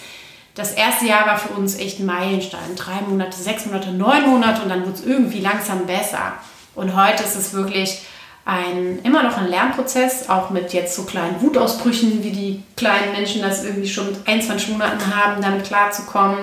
das 0.55 0.73
erste 0.73 1.07
Jahr 1.07 1.27
war 1.27 1.39
für 1.39 1.55
uns 1.55 1.77
echt 1.77 2.01
ein 2.01 2.07
Meilenstein. 2.07 2.77
Drei 2.77 3.01
Monate, 3.03 3.37
sechs 3.37 3.67
Monate, 3.67 3.93
neun 3.93 4.29
Monate 4.29 4.63
und 4.63 4.69
dann 4.69 4.83
wurde 4.83 4.95
es 4.95 5.05
irgendwie 5.05 5.41
langsam 5.41 5.87
besser. 5.87 6.33
Und 6.75 6.97
heute 6.97 7.23
ist 7.23 7.37
es 7.37 7.53
wirklich 7.53 8.03
ein, 8.51 8.99
immer 9.05 9.23
noch 9.23 9.37
ein 9.37 9.49
Lernprozess, 9.49 10.29
auch 10.29 10.51
mit 10.51 10.73
jetzt 10.73 10.97
so 10.97 11.05
kleinen 11.05 11.41
Wutausbrüchen, 11.41 12.25
wie 12.25 12.33
die 12.33 12.63
kleinen 12.77 13.13
Menschen 13.13 13.43
das 13.43 13.65
irgendwie 13.65 13.89
schon 13.89 14.07
mit 14.07 14.27
21 14.27 14.71
Monaten 14.71 15.15
haben, 15.15 15.41
damit 15.41 15.65
klarzukommen. 15.65 16.39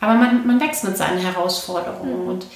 Aber 0.00 0.14
man, 0.14 0.46
man 0.46 0.58
wächst 0.58 0.84
mit 0.84 0.96
seinen 0.96 1.18
Herausforderungen. 1.18 2.22
Mhm. 2.22 2.28
Und 2.28 2.46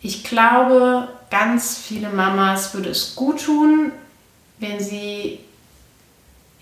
ich 0.00 0.24
glaube, 0.24 1.08
ganz 1.30 1.76
viele 1.76 2.08
Mamas 2.08 2.72
würde 2.72 2.88
es 2.88 3.14
gut 3.14 3.44
tun, 3.44 3.92
wenn 4.58 4.80
sie 4.80 5.40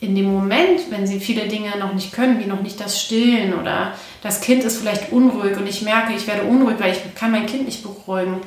in 0.01 0.17
dem 0.17 0.33
Moment, 0.33 0.91
wenn 0.91 1.07
sie 1.07 1.21
viele 1.21 1.47
Dinge 1.47 1.77
noch 1.79 1.95
nicht 1.95 2.13
können, 2.13 2.41
wie 2.41 2.47
noch 2.47 2.63
nicht 2.63 2.81
das 2.81 3.01
Stillen 3.01 3.55
oder 3.55 3.93
das 4.23 4.41
Kind 4.41 4.65
ist 4.65 4.79
vielleicht 4.79 5.13
unruhig 5.13 5.57
und 5.57 5.69
ich 5.69 5.83
merke, 5.83 6.13
ich 6.15 6.27
werde 6.27 6.43
unruhig, 6.43 6.77
weil 6.79 6.93
ich 6.93 7.15
kann 7.15 7.31
mein 7.31 7.47
Kind 7.47 7.67
nicht 7.67 7.83
beruhigen, 7.83 8.41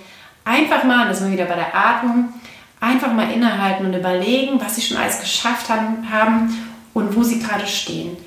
einfach 0.44 0.84
mal, 0.84 1.08
das 1.08 1.20
sind 1.20 1.28
wir 1.28 1.38
wieder 1.38 1.50
bei 1.50 1.56
der 1.56 1.76
Atmung, 1.76 2.34
einfach 2.82 3.14
mal 3.14 3.32
innehalten 3.32 3.86
und 3.86 3.94
überlegen, 3.94 4.60
was 4.60 4.76
sie 4.76 4.82
schon 4.82 4.98
alles 4.98 5.22
geschafft 5.22 5.70
haben, 5.70 6.50
und 6.94 7.16
wo 7.16 7.24
sie 7.24 7.40
gerade 7.40 7.66
stehen. 7.66 8.18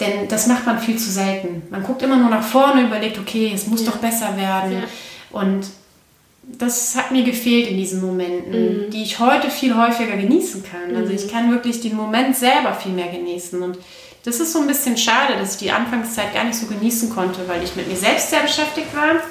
Denn 0.00 0.28
das 0.28 0.46
macht 0.46 0.66
man 0.66 0.78
viel 0.78 0.98
zu 0.98 1.10
selten. 1.10 1.62
Man 1.70 1.82
guckt 1.82 2.02
immer 2.02 2.16
nur 2.16 2.28
nach 2.28 2.42
vorne 2.42 2.82
und 2.82 2.88
überlegt, 2.88 3.18
okay, 3.18 3.52
es 3.54 3.66
muss 3.66 3.86
ja. 3.86 3.90
doch 3.90 3.98
besser 3.98 4.36
werden. 4.36 4.72
Ja. 4.72 4.82
Und 5.30 5.66
das 6.42 6.96
hat 6.96 7.12
mir 7.12 7.22
gefehlt 7.22 7.68
in 7.68 7.76
diesen 7.76 8.04
Momenten, 8.04 8.86
mhm. 8.86 8.90
die 8.90 9.02
ich 9.02 9.18
heute 9.18 9.48
viel 9.48 9.74
häufiger 9.76 10.16
genießen 10.16 10.62
kann. 10.64 10.94
Also 10.94 11.10
mhm. 11.10 11.16
ich 11.16 11.28
kann 11.28 11.50
wirklich 11.50 11.80
den 11.80 11.96
Moment 11.96 12.36
selber 12.36 12.74
viel 12.74 12.92
mehr 12.92 13.08
genießen. 13.08 13.62
Und 13.62 13.78
das 14.24 14.40
ist 14.40 14.52
so 14.52 14.60
ein 14.60 14.66
bisschen 14.66 14.96
schade, 14.96 15.36
dass 15.38 15.54
ich 15.54 15.60
die 15.60 15.70
Anfangszeit 15.70 16.34
gar 16.34 16.44
nicht 16.44 16.56
so 16.56 16.66
genießen 16.66 17.10
konnte, 17.10 17.46
weil 17.46 17.62
ich 17.62 17.76
mit 17.76 17.88
mir 17.88 17.96
selbst 17.96 18.30
sehr 18.30 18.40
beschäftigt 18.40 18.94
war 18.94 19.22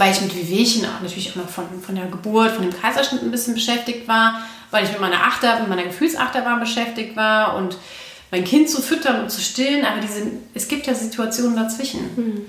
weil 0.00 0.12
ich 0.12 0.22
mit 0.22 0.34
Wehwehchen 0.34 0.86
auch 0.86 1.02
natürlich 1.02 1.30
auch 1.30 1.36
noch 1.36 1.48
von, 1.50 1.66
von 1.82 1.94
der 1.94 2.06
Geburt, 2.06 2.52
von 2.52 2.62
dem 2.62 2.72
Kaiserschnitt 2.72 3.22
ein 3.22 3.30
bisschen 3.30 3.52
beschäftigt 3.52 4.08
war, 4.08 4.40
weil 4.70 4.84
ich 4.84 4.92
mit 4.92 5.00
meiner 5.00 5.22
Achter, 5.24 5.60
mit 5.60 5.68
meiner 5.68 5.82
Gefühlsachterbahn 5.82 6.58
beschäftigt 6.58 7.16
war 7.16 7.54
und 7.56 7.76
mein 8.30 8.44
Kind 8.44 8.70
zu 8.70 8.80
füttern 8.80 9.20
und 9.20 9.30
zu 9.30 9.42
stillen, 9.42 9.84
aber 9.84 10.00
diese, 10.00 10.22
es 10.54 10.68
gibt 10.68 10.86
ja 10.86 10.94
Situationen 10.94 11.54
dazwischen. 11.54 12.00
Mhm. 12.16 12.46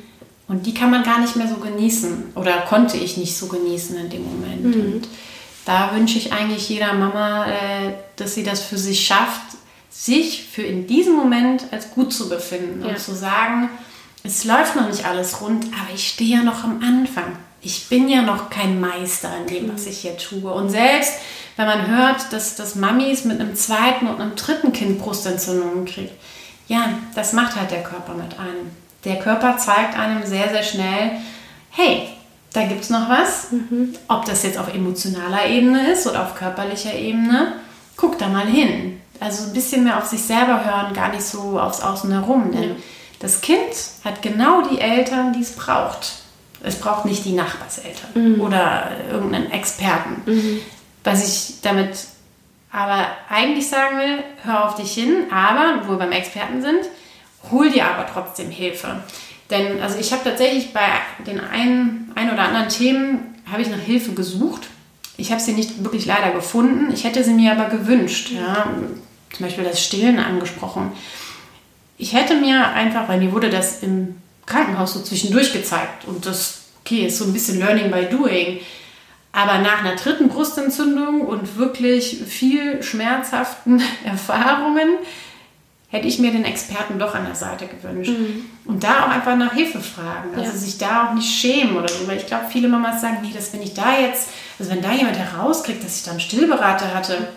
Und 0.48 0.66
die 0.66 0.74
kann 0.74 0.92
man 0.92 1.04
gar 1.04 1.20
nicht 1.20 1.36
mehr 1.36 1.50
so 1.50 1.56
genießen 1.56 2.32
oder 2.36 2.54
konnte 2.62 2.96
ich 2.96 3.18
nicht 3.18 3.36
so 3.36 3.48
genießen 3.48 3.98
in 3.98 4.10
dem 4.10 4.24
Moment. 4.24 4.64
Mhm. 4.64 4.94
Und 4.94 5.08
da 5.66 5.94
wünsche 5.94 6.18
ich 6.18 6.32
eigentlich 6.32 6.70
jeder 6.70 6.94
Mama, 6.94 7.48
äh, 7.48 7.92
dass 8.16 8.34
sie 8.34 8.44
das 8.44 8.62
für 8.62 8.78
sich 8.78 9.06
schafft, 9.06 9.58
sich 9.90 10.46
für 10.50 10.62
in 10.62 10.88
diesem 10.88 11.16
Moment 11.16 11.66
als 11.72 11.92
gut 11.92 12.14
zu 12.14 12.30
befinden 12.30 12.84
ja. 12.86 12.92
und 12.92 13.00
zu 13.00 13.14
sagen, 13.14 13.70
es 14.24 14.44
läuft 14.44 14.76
noch 14.76 14.88
nicht 14.88 15.06
alles 15.06 15.42
rund, 15.42 15.66
aber 15.68 15.94
ich 15.94 16.10
stehe 16.10 16.38
ja 16.38 16.44
noch 16.44 16.64
am 16.64 16.82
Anfang. 16.84 17.38
Ich 17.62 17.90
bin 17.90 18.10
ja 18.10 18.22
noch 18.22 18.50
kein 18.50 18.80
Meister 18.80 19.30
in 19.38 19.48
dem, 19.48 19.74
was 19.74 19.86
ich 19.86 20.00
hier 20.00 20.18
tue. 20.18 20.52
Und 20.52 20.70
selbst 20.70 21.14
wenn 21.58 21.68
man 21.68 21.88
hört, 21.88 22.32
dass, 22.34 22.56
dass 22.56 22.76
Mamis 22.76 23.26
mit 23.26 23.40
einem 23.40 23.56
zweiten 23.56 24.08
und 24.08 24.20
einem 24.20 24.36
dritten 24.36 24.74
Kind 24.74 25.00
Brustentzündungen 25.00 25.86
kriegen, 25.86 26.12
ja, 26.68 26.90
das 27.16 27.34
macht 27.34 27.56
halt 27.56 27.72
der 27.72 27.84
Körper 27.84 28.14
mit 28.14 28.40
einem. 28.40 28.72
Der 29.04 29.20
Körper 29.20 29.58
zeigt 29.58 29.98
einem 29.98 30.26
sehr, 30.26 30.50
sehr 30.50 30.64
schnell, 30.64 31.12
hey, 31.72 32.10
da 32.54 32.66
gibt 32.66 32.82
es 32.84 32.90
noch 32.90 33.10
was. 33.10 33.52
Mhm. 33.52 33.96
Ob 34.08 34.26
das 34.26 34.44
jetzt 34.44 34.58
auf 34.58 34.74
emotionaler 34.74 35.48
Ebene 35.48 35.92
ist 35.92 36.08
oder 36.08 36.24
auf 36.24 36.36
körperlicher 36.36 36.94
Ebene, 36.94 37.54
guck 37.96 38.18
da 38.18 38.28
mal 38.28 38.46
hin. 38.46 39.02
Also 39.20 39.46
ein 39.46 39.54
bisschen 39.54 39.84
mehr 39.84 39.98
auf 39.98 40.06
sich 40.06 40.22
selber 40.22 40.66
hören, 40.66 40.94
gar 40.94 41.10
nicht 41.10 41.24
so 41.24 41.60
aufs 41.60 41.82
Außen 41.82 42.12
herum. 42.12 42.52
Denn 42.52 42.70
ja. 42.70 42.76
Das 43.22 43.42
Kind 43.42 43.74
hat 44.04 44.22
genau 44.22 44.64
die 44.68 44.80
Eltern, 44.80 45.34
die 45.34 45.42
es 45.42 45.56
braucht. 45.56 46.14
Es 46.64 46.76
braucht 46.76 47.06
nicht 47.06 47.26
die 47.26 47.34
Nachbarseltern 47.34 48.12
mhm. 48.14 48.42
oder 48.42 48.92
irgendeinen 49.12 49.52
Experten. 49.52 50.22
Mhm. 50.26 50.60
Was 51.04 51.28
ich 51.28 51.62
damit 51.62 51.96
aber 52.72 53.08
eigentlich 53.30 53.68
sagen 53.68 53.98
will, 53.98 54.24
hör 54.44 54.66
auf 54.66 54.76
dich 54.76 54.94
hin, 54.94 55.26
aber, 55.32 55.88
wo 55.88 55.94
wir 55.94 55.98
beim 55.98 56.12
Experten 56.12 56.62
sind, 56.62 56.86
hol 57.52 57.70
dir 57.70 57.86
aber 57.86 58.08
trotzdem 58.12 58.50
Hilfe. 58.50 59.04
Denn 59.50 59.82
also 59.82 60.00
ich 60.00 60.14
habe 60.14 60.24
tatsächlich 60.24 60.72
bei 60.72 60.88
den 61.26 61.40
ein, 61.40 62.12
ein 62.16 62.32
oder 62.32 62.44
anderen 62.44 62.70
Themen, 62.70 63.36
habe 63.52 63.62
ich 63.62 63.70
nach 63.70 63.80
Hilfe 63.80 64.14
gesucht. 64.14 64.68
Ich 65.18 65.32
habe 65.32 65.42
sie 65.42 65.54
nicht 65.54 65.84
wirklich 65.84 66.06
leider 66.06 66.32
gefunden. 66.32 66.92
Ich 66.94 67.04
hätte 67.04 67.24
sie 67.24 67.34
mir 67.34 67.52
aber 67.52 67.66
gewünscht. 67.66 68.32
Ja. 68.32 68.68
Zum 69.36 69.46
Beispiel 69.46 69.64
das 69.64 69.84
Stillen 69.84 70.20
angesprochen. 70.20 70.94
Ich 72.02 72.14
hätte 72.14 72.36
mir 72.36 72.70
einfach, 72.70 73.08
weil 73.08 73.20
mir 73.20 73.32
wurde 73.32 73.52
das 73.52 73.84
im 73.84 74.16
Krankenhaus 74.48 74.96
so 74.96 75.02
zwischendurch 75.02 75.54
gezeigt 75.54 76.06
und 76.06 76.26
das, 76.26 76.64
okay, 76.84 77.06
ist 77.06 77.20
so 77.20 77.26
ein 77.26 77.34
bisschen 77.34 77.60
Learning 77.60 77.92
by 77.92 78.06
Doing. 78.06 78.60
Aber 79.32 79.60
nach 79.60 79.86
einer 79.86 79.96
dritten 79.96 80.28
Brustentzündung 80.28 81.22
und 81.22 81.58
wirklich 81.58 82.24
viel 82.26 82.82
schmerzhaften 82.82 83.84
Erfahrungen 84.04 84.90
hätte 85.90 86.08
ich 86.08 86.18
mir 86.18 86.32
den 86.32 86.44
Experten 86.44 86.98
doch 86.98 87.14
an 87.14 87.26
der 87.26 87.36
Seite 87.36 87.68
gewünscht. 87.68 88.18
Mhm. 88.18 88.46
Und 88.66 88.84
da 88.84 89.04
auch 89.06 89.10
einfach 89.10 89.36
nach 89.36 89.54
Hilfe 89.54 89.80
fragen. 89.80 90.32
Also 90.36 90.50
ja. 90.50 90.52
sich 90.52 90.80
da 90.80 91.08
auch 91.08 91.14
nicht 91.14 91.32
schämen 91.32 91.78
oder 91.78 91.88
so. 91.88 92.08
Weil 92.08 92.18
ich 92.18 92.26
glaube, 92.26 92.46
viele 92.50 92.68
Mamas 92.68 93.00
sagen, 93.00 93.20
nee, 93.22 93.32
das 93.32 93.54
wenn 93.54 93.62
ich 93.62 93.76
da 93.76 94.00
jetzt, 94.00 94.30
also 94.58 94.72
wenn 94.72 94.82
da 94.82 94.92
jemand 94.92 95.20
herauskriegt, 95.20 95.84
dass 95.84 95.98
ich 95.98 96.04
da 96.04 96.12
einen 96.12 96.20
Stillberater 96.20 96.96
hatte 96.96 97.28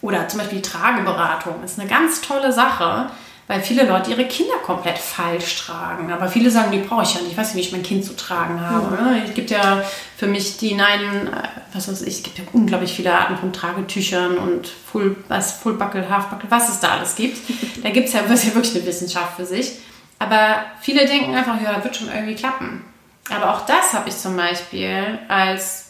oder 0.00 0.28
zum 0.28 0.38
Beispiel 0.38 0.62
die 0.62 0.68
Trageberatung, 0.68 1.62
ist 1.62 1.78
eine 1.78 1.90
ganz 1.90 2.22
tolle 2.22 2.52
Sache 2.54 3.10
weil 3.48 3.60
viele 3.60 3.84
Leute 3.84 4.10
ihre 4.10 4.26
Kinder 4.26 4.54
komplett 4.64 4.98
falsch 4.98 5.56
tragen. 5.56 6.12
Aber 6.12 6.28
viele 6.28 6.50
sagen, 6.50 6.70
die 6.70 6.78
brauche 6.78 7.02
ich 7.02 7.14
ja 7.14 7.20
nicht. 7.20 7.32
Ich 7.32 7.36
weiß 7.36 7.54
nicht, 7.54 7.64
wie 7.64 7.68
ich 7.68 7.72
mein 7.72 7.82
Kind 7.82 8.04
zu 8.04 8.16
tragen 8.16 8.60
habe. 8.60 8.96
Mhm. 8.96 9.22
Es 9.28 9.34
gibt 9.34 9.50
ja 9.50 9.82
für 10.16 10.26
mich 10.26 10.56
die 10.58 10.74
nein, 10.74 11.28
äh, 11.28 11.48
was 11.74 11.88
weiß 11.88 12.02
ich, 12.02 12.18
es 12.18 12.22
gibt 12.22 12.38
ja 12.38 12.44
unglaublich 12.52 12.92
viele 12.92 13.12
Arten 13.12 13.36
von 13.36 13.52
Tragetüchern 13.52 14.38
und 14.38 14.68
Full, 14.68 15.16
was, 15.28 15.52
Fullbuckle, 15.54 16.08
Halfbuckle, 16.08 16.50
was 16.50 16.68
es 16.68 16.80
da 16.80 16.92
alles 16.92 17.14
gibt. 17.16 17.38
Da 17.82 17.90
gibt 17.90 18.08
es 18.08 18.14
ja, 18.14 18.20
ja 18.28 18.54
wirklich 18.54 18.74
eine 18.74 18.86
Wissenschaft 18.86 19.36
für 19.36 19.46
sich. 19.46 19.72
Aber 20.18 20.64
viele 20.80 21.04
denken 21.06 21.34
einfach, 21.34 21.60
ja, 21.60 21.74
das 21.74 21.84
wird 21.84 21.96
schon 21.96 22.08
irgendwie 22.08 22.36
klappen. 22.36 22.84
Aber 23.28 23.54
auch 23.54 23.66
das 23.66 23.92
habe 23.92 24.08
ich 24.08 24.16
zum 24.16 24.36
Beispiel 24.36 25.18
als 25.28 25.81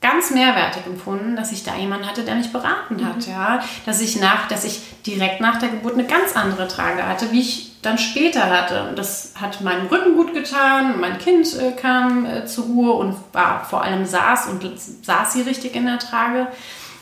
ganz 0.00 0.30
mehrwertig 0.30 0.86
empfunden, 0.86 1.36
dass 1.36 1.52
ich 1.52 1.62
da 1.62 1.76
jemanden 1.76 2.06
hatte, 2.06 2.22
der 2.22 2.34
mich 2.34 2.52
beraten 2.52 3.04
hat, 3.06 3.26
mhm. 3.26 3.32
ja, 3.32 3.62
dass 3.84 4.00
ich 4.00 4.18
nach, 4.18 4.48
dass 4.48 4.64
ich 4.64 4.80
direkt 5.06 5.40
nach 5.40 5.58
der 5.58 5.68
Geburt 5.68 5.94
eine 5.94 6.06
ganz 6.06 6.34
andere 6.34 6.68
Trage 6.68 7.06
hatte, 7.06 7.30
wie 7.32 7.40
ich 7.40 7.72
dann 7.82 7.98
später 7.98 8.48
hatte. 8.48 8.88
Und 8.88 8.98
das 8.98 9.34
hat 9.40 9.60
meinem 9.60 9.86
Rücken 9.86 10.16
gut 10.16 10.32
getan, 10.32 11.00
mein 11.00 11.18
Kind 11.18 11.54
äh, 11.58 11.72
kam 11.72 12.24
äh, 12.24 12.46
zur 12.46 12.64
Ruhe 12.64 12.92
und 12.92 13.16
war 13.32 13.64
vor 13.64 13.82
allem 13.82 14.06
saß 14.06 14.48
und 14.48 14.70
saß 15.02 15.32
sie 15.34 15.42
richtig 15.42 15.74
in 15.74 15.84
der 15.84 15.98
Trage. 15.98 16.46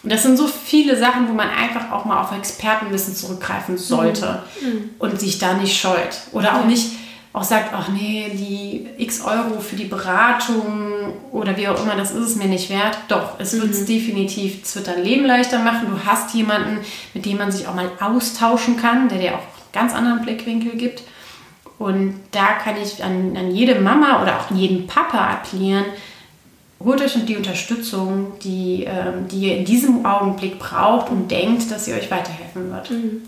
Und 0.02 0.12
das 0.12 0.22
sind 0.22 0.36
so 0.36 0.46
viele 0.46 0.96
Sachen, 0.96 1.28
wo 1.28 1.32
man 1.32 1.50
einfach 1.50 1.92
auch 1.92 2.04
mal 2.04 2.20
auf 2.20 2.36
Expertenwissen 2.36 3.14
zurückgreifen 3.14 3.78
sollte 3.78 4.42
mhm. 4.60 4.68
mhm. 4.68 4.90
und 4.98 5.20
sich 5.20 5.38
da 5.38 5.54
nicht 5.54 5.78
scheut 5.78 6.18
oder 6.32 6.56
auch 6.56 6.64
nicht 6.64 6.92
auch 7.32 7.44
sagt, 7.44 7.72
ach 7.72 7.88
nee, 7.88 8.30
die 8.32 8.86
x 9.02 9.20
Euro 9.20 9.60
für 9.60 9.76
die 9.76 9.84
Beratung 9.84 11.12
oder 11.30 11.56
wie 11.56 11.68
auch 11.68 11.80
immer, 11.82 11.94
das 11.94 12.10
ist 12.10 12.30
es 12.30 12.36
mir 12.36 12.46
nicht 12.46 12.70
wert. 12.70 12.98
Doch, 13.08 13.38
es 13.38 13.52
wird 13.60 13.70
es 13.70 13.82
mhm. 13.82 13.86
definitiv, 13.86 14.62
es 14.62 14.74
wird 14.74 14.88
dein 14.88 15.02
Leben 15.02 15.26
leichter 15.26 15.58
machen. 15.58 15.88
Du 15.90 16.04
hast 16.04 16.34
jemanden, 16.34 16.78
mit 17.14 17.26
dem 17.26 17.38
man 17.38 17.52
sich 17.52 17.68
auch 17.68 17.74
mal 17.74 17.90
austauschen 18.00 18.76
kann, 18.76 19.08
der 19.08 19.18
dir 19.18 19.34
auch 19.34 19.40
einen 19.40 19.72
ganz 19.72 19.94
anderen 19.94 20.22
Blickwinkel 20.22 20.72
gibt. 20.72 21.02
Und 21.78 22.20
da 22.32 22.54
kann 22.54 22.74
ich 22.82 23.04
an, 23.04 23.36
an 23.36 23.50
jede 23.52 23.78
Mama 23.80 24.22
oder 24.22 24.40
auch 24.40 24.50
an 24.50 24.56
jeden 24.56 24.86
Papa 24.86 25.18
appellieren, 25.18 25.84
holt 26.84 27.00
euch 27.00 27.14
die 27.24 27.36
Unterstützung, 27.36 28.32
die, 28.42 28.84
ähm, 28.84 29.28
die 29.28 29.48
ihr 29.48 29.58
in 29.58 29.64
diesem 29.64 30.04
Augenblick 30.04 30.58
braucht 30.58 31.10
und 31.10 31.30
denkt, 31.30 31.70
dass 31.70 31.84
sie 31.84 31.92
euch 31.92 32.10
weiterhelfen 32.10 32.72
wird. 32.72 32.90
Mhm. 32.90 33.22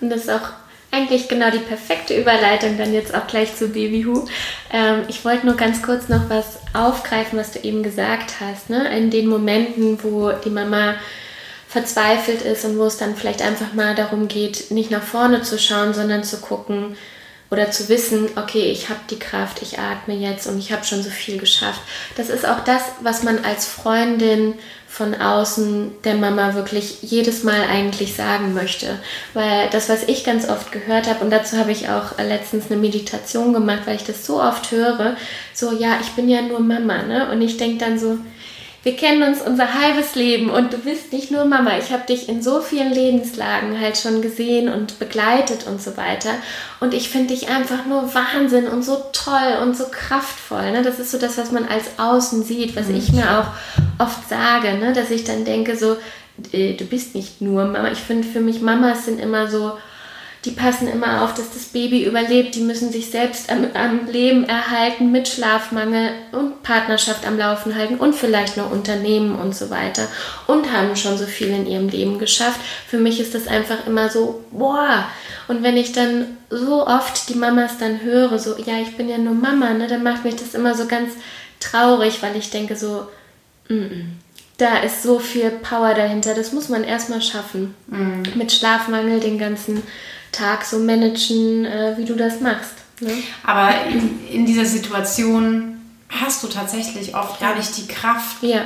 Und 0.00 0.10
das 0.10 0.22
ist 0.22 0.30
auch 0.30 0.50
eigentlich 0.90 1.28
genau 1.28 1.50
die 1.50 1.58
perfekte 1.58 2.18
Überleitung 2.18 2.78
dann 2.78 2.94
jetzt 2.94 3.14
auch 3.14 3.26
gleich 3.26 3.54
zu 3.56 3.68
Babyhu. 3.68 4.26
Ähm, 4.72 5.04
ich 5.08 5.24
wollte 5.24 5.46
nur 5.46 5.56
ganz 5.56 5.82
kurz 5.82 6.08
noch 6.08 6.30
was 6.30 6.58
aufgreifen, 6.72 7.38
was 7.38 7.52
du 7.52 7.60
eben 7.60 7.82
gesagt 7.82 8.40
hast. 8.40 8.70
Ne? 8.70 8.88
In 8.96 9.10
den 9.10 9.26
Momenten, 9.26 10.02
wo 10.02 10.32
die 10.32 10.50
Mama 10.50 10.94
verzweifelt 11.68 12.42
ist 12.42 12.64
und 12.64 12.78
wo 12.78 12.84
es 12.84 12.96
dann 12.96 13.16
vielleicht 13.16 13.42
einfach 13.42 13.74
mal 13.74 13.94
darum 13.94 14.28
geht, 14.28 14.70
nicht 14.70 14.90
nach 14.90 15.02
vorne 15.02 15.42
zu 15.42 15.58
schauen, 15.58 15.92
sondern 15.92 16.24
zu 16.24 16.38
gucken, 16.38 16.96
oder 17.50 17.70
zu 17.70 17.88
wissen, 17.88 18.28
okay, 18.36 18.70
ich 18.70 18.90
habe 18.90 19.00
die 19.10 19.18
Kraft, 19.18 19.62
ich 19.62 19.78
atme 19.78 20.14
jetzt 20.14 20.46
und 20.46 20.58
ich 20.58 20.70
habe 20.72 20.84
schon 20.84 21.02
so 21.02 21.10
viel 21.10 21.38
geschafft. 21.38 21.80
Das 22.16 22.28
ist 22.28 22.46
auch 22.46 22.60
das, 22.60 22.82
was 23.00 23.22
man 23.22 23.44
als 23.44 23.66
Freundin 23.66 24.54
von 24.98 25.14
außen 25.14 25.92
der 26.02 26.16
Mama 26.16 26.54
wirklich 26.54 27.02
jedes 27.02 27.44
Mal 27.44 27.62
eigentlich 27.70 28.16
sagen 28.16 28.52
möchte. 28.52 28.98
Weil 29.32 29.70
das, 29.70 29.88
was 29.88 30.02
ich 30.02 30.24
ganz 30.24 30.48
oft 30.48 30.72
gehört 30.72 31.08
habe, 31.08 31.24
und 31.24 31.30
dazu 31.30 31.56
habe 31.56 31.70
ich 31.70 31.88
auch 31.88 32.18
letztens 32.18 32.68
eine 32.68 32.80
Meditation 32.80 33.52
gemacht, 33.52 33.82
weil 33.84 33.94
ich 33.94 34.02
das 34.04 34.26
so 34.26 34.42
oft 34.42 34.72
höre, 34.72 35.16
so, 35.54 35.72
ja, 35.72 35.98
ich 36.00 36.10
bin 36.10 36.28
ja 36.28 36.42
nur 36.42 36.58
Mama, 36.58 37.04
ne? 37.04 37.30
Und 37.30 37.40
ich 37.40 37.56
denke 37.56 37.78
dann 37.78 37.96
so, 37.96 38.18
wir 38.82 38.96
kennen 38.96 39.22
uns 39.22 39.40
unser 39.40 39.74
halbes 39.74 40.16
Leben 40.16 40.50
und 40.50 40.72
du 40.72 40.78
bist 40.78 41.12
nicht 41.12 41.30
nur 41.30 41.44
Mama. 41.44 41.78
Ich 41.78 41.92
habe 41.92 42.06
dich 42.06 42.28
in 42.28 42.42
so 42.42 42.60
vielen 42.60 42.92
Lebenslagen 42.92 43.78
halt 43.80 43.98
schon 43.98 44.20
gesehen 44.20 44.68
und 44.68 44.98
begleitet 44.98 45.66
und 45.68 45.80
so 45.80 45.96
weiter. 45.96 46.30
Und 46.80 46.92
ich 46.92 47.08
finde 47.08 47.34
dich 47.34 47.48
einfach 47.48 47.86
nur 47.86 48.14
Wahnsinn 48.14 48.66
und 48.66 48.84
so 48.84 48.96
toll 49.12 49.58
und 49.62 49.76
so 49.76 49.84
kraftvoll. 49.90 50.72
Ne? 50.72 50.82
Das 50.82 50.98
ist 50.98 51.12
so 51.12 51.18
das, 51.18 51.38
was 51.38 51.52
man 51.52 51.68
als 51.68 51.98
Außen 51.98 52.42
sieht, 52.42 52.74
was 52.74 52.88
ich 52.88 53.12
mir 53.12 53.38
auch 53.38 53.46
oft 53.98 54.28
sage, 54.28 54.74
ne? 54.78 54.92
dass 54.92 55.10
ich 55.10 55.24
dann 55.24 55.44
denke 55.44 55.76
so, 55.76 55.96
äh, 56.52 56.74
du 56.74 56.84
bist 56.84 57.14
nicht 57.14 57.40
nur 57.40 57.64
Mama. 57.64 57.90
Ich 57.90 57.98
finde 57.98 58.26
für 58.26 58.40
mich 58.40 58.60
Mamas 58.60 59.04
sind 59.04 59.20
immer 59.20 59.48
so 59.48 59.72
die 60.44 60.52
passen 60.52 60.86
immer 60.88 61.22
auf, 61.24 61.34
dass 61.34 61.52
das 61.52 61.64
Baby 61.66 62.04
überlebt. 62.04 62.54
Die 62.54 62.60
müssen 62.60 62.92
sich 62.92 63.10
selbst 63.10 63.50
am, 63.50 63.66
am, 63.74 64.06
Leben 64.06 64.44
erhalten 64.44 65.10
mit 65.10 65.26
Schlafmangel 65.26 66.10
und 66.32 66.62
Partnerschaft 66.62 67.26
am 67.26 67.36
Laufen 67.36 67.74
halten 67.74 67.96
und 67.96 68.14
vielleicht 68.14 68.56
noch 68.56 68.70
Unternehmen 68.70 69.36
und 69.38 69.56
so 69.56 69.68
weiter 69.70 70.06
und 70.46 70.72
haben 70.72 70.94
schon 70.94 71.18
so 71.18 71.26
viel 71.26 71.48
in 71.48 71.66
ihrem 71.66 71.88
Leben 71.88 72.18
geschafft. 72.18 72.60
Für 72.86 72.98
mich 72.98 73.18
ist 73.20 73.34
das 73.34 73.48
einfach 73.48 73.86
immer 73.86 74.10
so, 74.10 74.44
boah. 74.52 75.06
Und 75.48 75.62
wenn 75.62 75.76
ich 75.76 75.92
dann 75.92 76.38
so 76.50 76.86
oft 76.86 77.28
die 77.28 77.34
Mamas 77.34 77.78
dann 77.78 78.02
höre, 78.02 78.38
so, 78.38 78.56
ja, 78.58 78.80
ich 78.80 78.96
bin 78.96 79.08
ja 79.08 79.18
nur 79.18 79.34
Mama, 79.34 79.70
ne, 79.70 79.88
dann 79.88 80.04
macht 80.04 80.24
mich 80.24 80.36
das 80.36 80.54
immer 80.54 80.74
so 80.74 80.86
ganz 80.86 81.14
traurig, 81.58 82.22
weil 82.22 82.36
ich 82.36 82.50
denke 82.50 82.76
so, 82.76 83.08
da 84.58 84.78
ist 84.78 85.02
so 85.02 85.18
viel 85.18 85.50
Power 85.50 85.94
dahinter. 85.94 86.34
Das 86.34 86.52
muss 86.52 86.68
man 86.68 86.84
erstmal 86.84 87.22
schaffen. 87.22 87.74
Mm. 87.86 88.22
Mit 88.36 88.52
Schlafmangel 88.52 89.20
den 89.20 89.38
ganzen 89.38 89.82
Tag 90.32 90.64
so 90.64 90.78
managen, 90.78 91.64
äh, 91.64 91.94
wie 91.96 92.04
du 92.04 92.14
das 92.14 92.40
machst. 92.40 92.74
Ne? 93.00 93.12
Aber 93.44 93.70
in, 93.86 94.26
in, 94.28 94.46
dieser 94.46 94.64
Situation 94.64 95.80
hast 96.08 96.42
du 96.42 96.48
tatsächlich 96.48 97.14
oft 97.14 97.40
gar 97.40 97.54
nicht 97.56 97.76
die 97.76 97.86
Kraft. 97.86 98.42
Ja. 98.42 98.62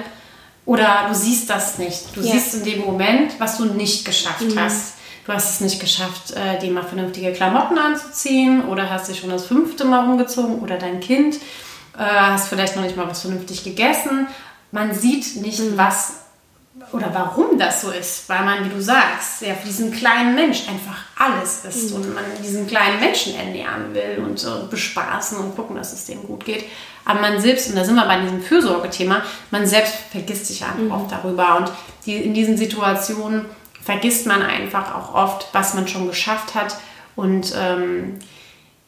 Oder 0.64 1.06
du 1.08 1.14
siehst 1.14 1.50
das 1.50 1.78
nicht. 1.78 2.16
Du 2.16 2.20
ja. 2.20 2.32
siehst 2.32 2.54
in 2.54 2.64
dem 2.64 2.80
Moment, 2.80 3.32
was 3.38 3.58
du 3.58 3.66
nicht 3.66 4.04
geschafft 4.04 4.42
mhm. 4.42 4.58
hast. 4.58 4.94
Du 5.26 5.32
hast 5.32 5.50
es 5.50 5.60
nicht 5.60 5.78
geschafft, 5.78 6.32
äh, 6.32 6.58
dir 6.58 6.72
mal 6.72 6.82
vernünftige 6.82 7.32
Klamotten 7.32 7.78
anzuziehen 7.78 8.64
oder 8.64 8.90
hast 8.90 9.08
dich 9.08 9.20
schon 9.20 9.30
das 9.30 9.46
fünfte 9.46 9.84
Mal 9.84 10.04
rumgezogen 10.04 10.58
oder 10.60 10.78
dein 10.78 10.98
Kind 10.98 11.36
äh, 11.96 12.02
hast 12.02 12.48
vielleicht 12.48 12.76
noch 12.76 12.82
nicht 12.82 12.96
mal 12.96 13.08
was 13.08 13.22
vernünftig 13.22 13.64
gegessen. 13.64 14.26
Man 14.72 14.92
sieht 14.94 15.36
nicht, 15.36 15.60
mhm. 15.60 15.76
was 15.76 16.14
oder 16.92 17.10
warum 17.12 17.58
das 17.58 17.82
so 17.82 17.90
ist, 17.90 18.28
weil 18.28 18.44
man, 18.44 18.64
wie 18.64 18.74
du 18.74 18.80
sagst, 18.80 19.42
ja 19.42 19.54
für 19.54 19.66
diesen 19.66 19.92
kleinen 19.92 20.34
Mensch 20.34 20.68
einfach 20.68 21.04
alles 21.18 21.64
ist 21.64 21.90
mhm. 21.90 21.96
und 21.96 22.14
man 22.14 22.24
diesen 22.42 22.66
kleinen 22.66 22.98
Menschen 22.98 23.34
ernähren 23.34 23.94
will 23.94 24.22
und, 24.24 24.42
und 24.44 24.70
bespaßen 24.70 25.38
und 25.38 25.54
gucken, 25.54 25.76
dass 25.76 25.92
es 25.92 26.06
dem 26.06 26.22
gut 26.26 26.44
geht. 26.44 26.64
Aber 27.04 27.20
man 27.20 27.40
selbst, 27.40 27.68
und 27.68 27.76
da 27.76 27.84
sind 27.84 27.94
wir 27.94 28.06
bei 28.06 28.20
diesem 28.20 28.42
Fürsorgethema, 28.42 29.22
man 29.50 29.66
selbst 29.66 29.94
vergisst 30.10 30.46
sich 30.46 30.62
einfach 30.64 30.78
mhm. 30.78 30.92
oft 30.92 31.12
darüber 31.12 31.58
und 31.58 31.70
die, 32.06 32.16
in 32.16 32.34
diesen 32.34 32.56
Situationen 32.56 33.44
vergisst 33.82 34.26
man 34.26 34.42
einfach 34.42 34.94
auch 34.94 35.14
oft, 35.14 35.48
was 35.52 35.74
man 35.74 35.88
schon 35.88 36.06
geschafft 36.06 36.54
hat 36.54 36.76
und 37.16 37.52
ähm, 37.56 38.18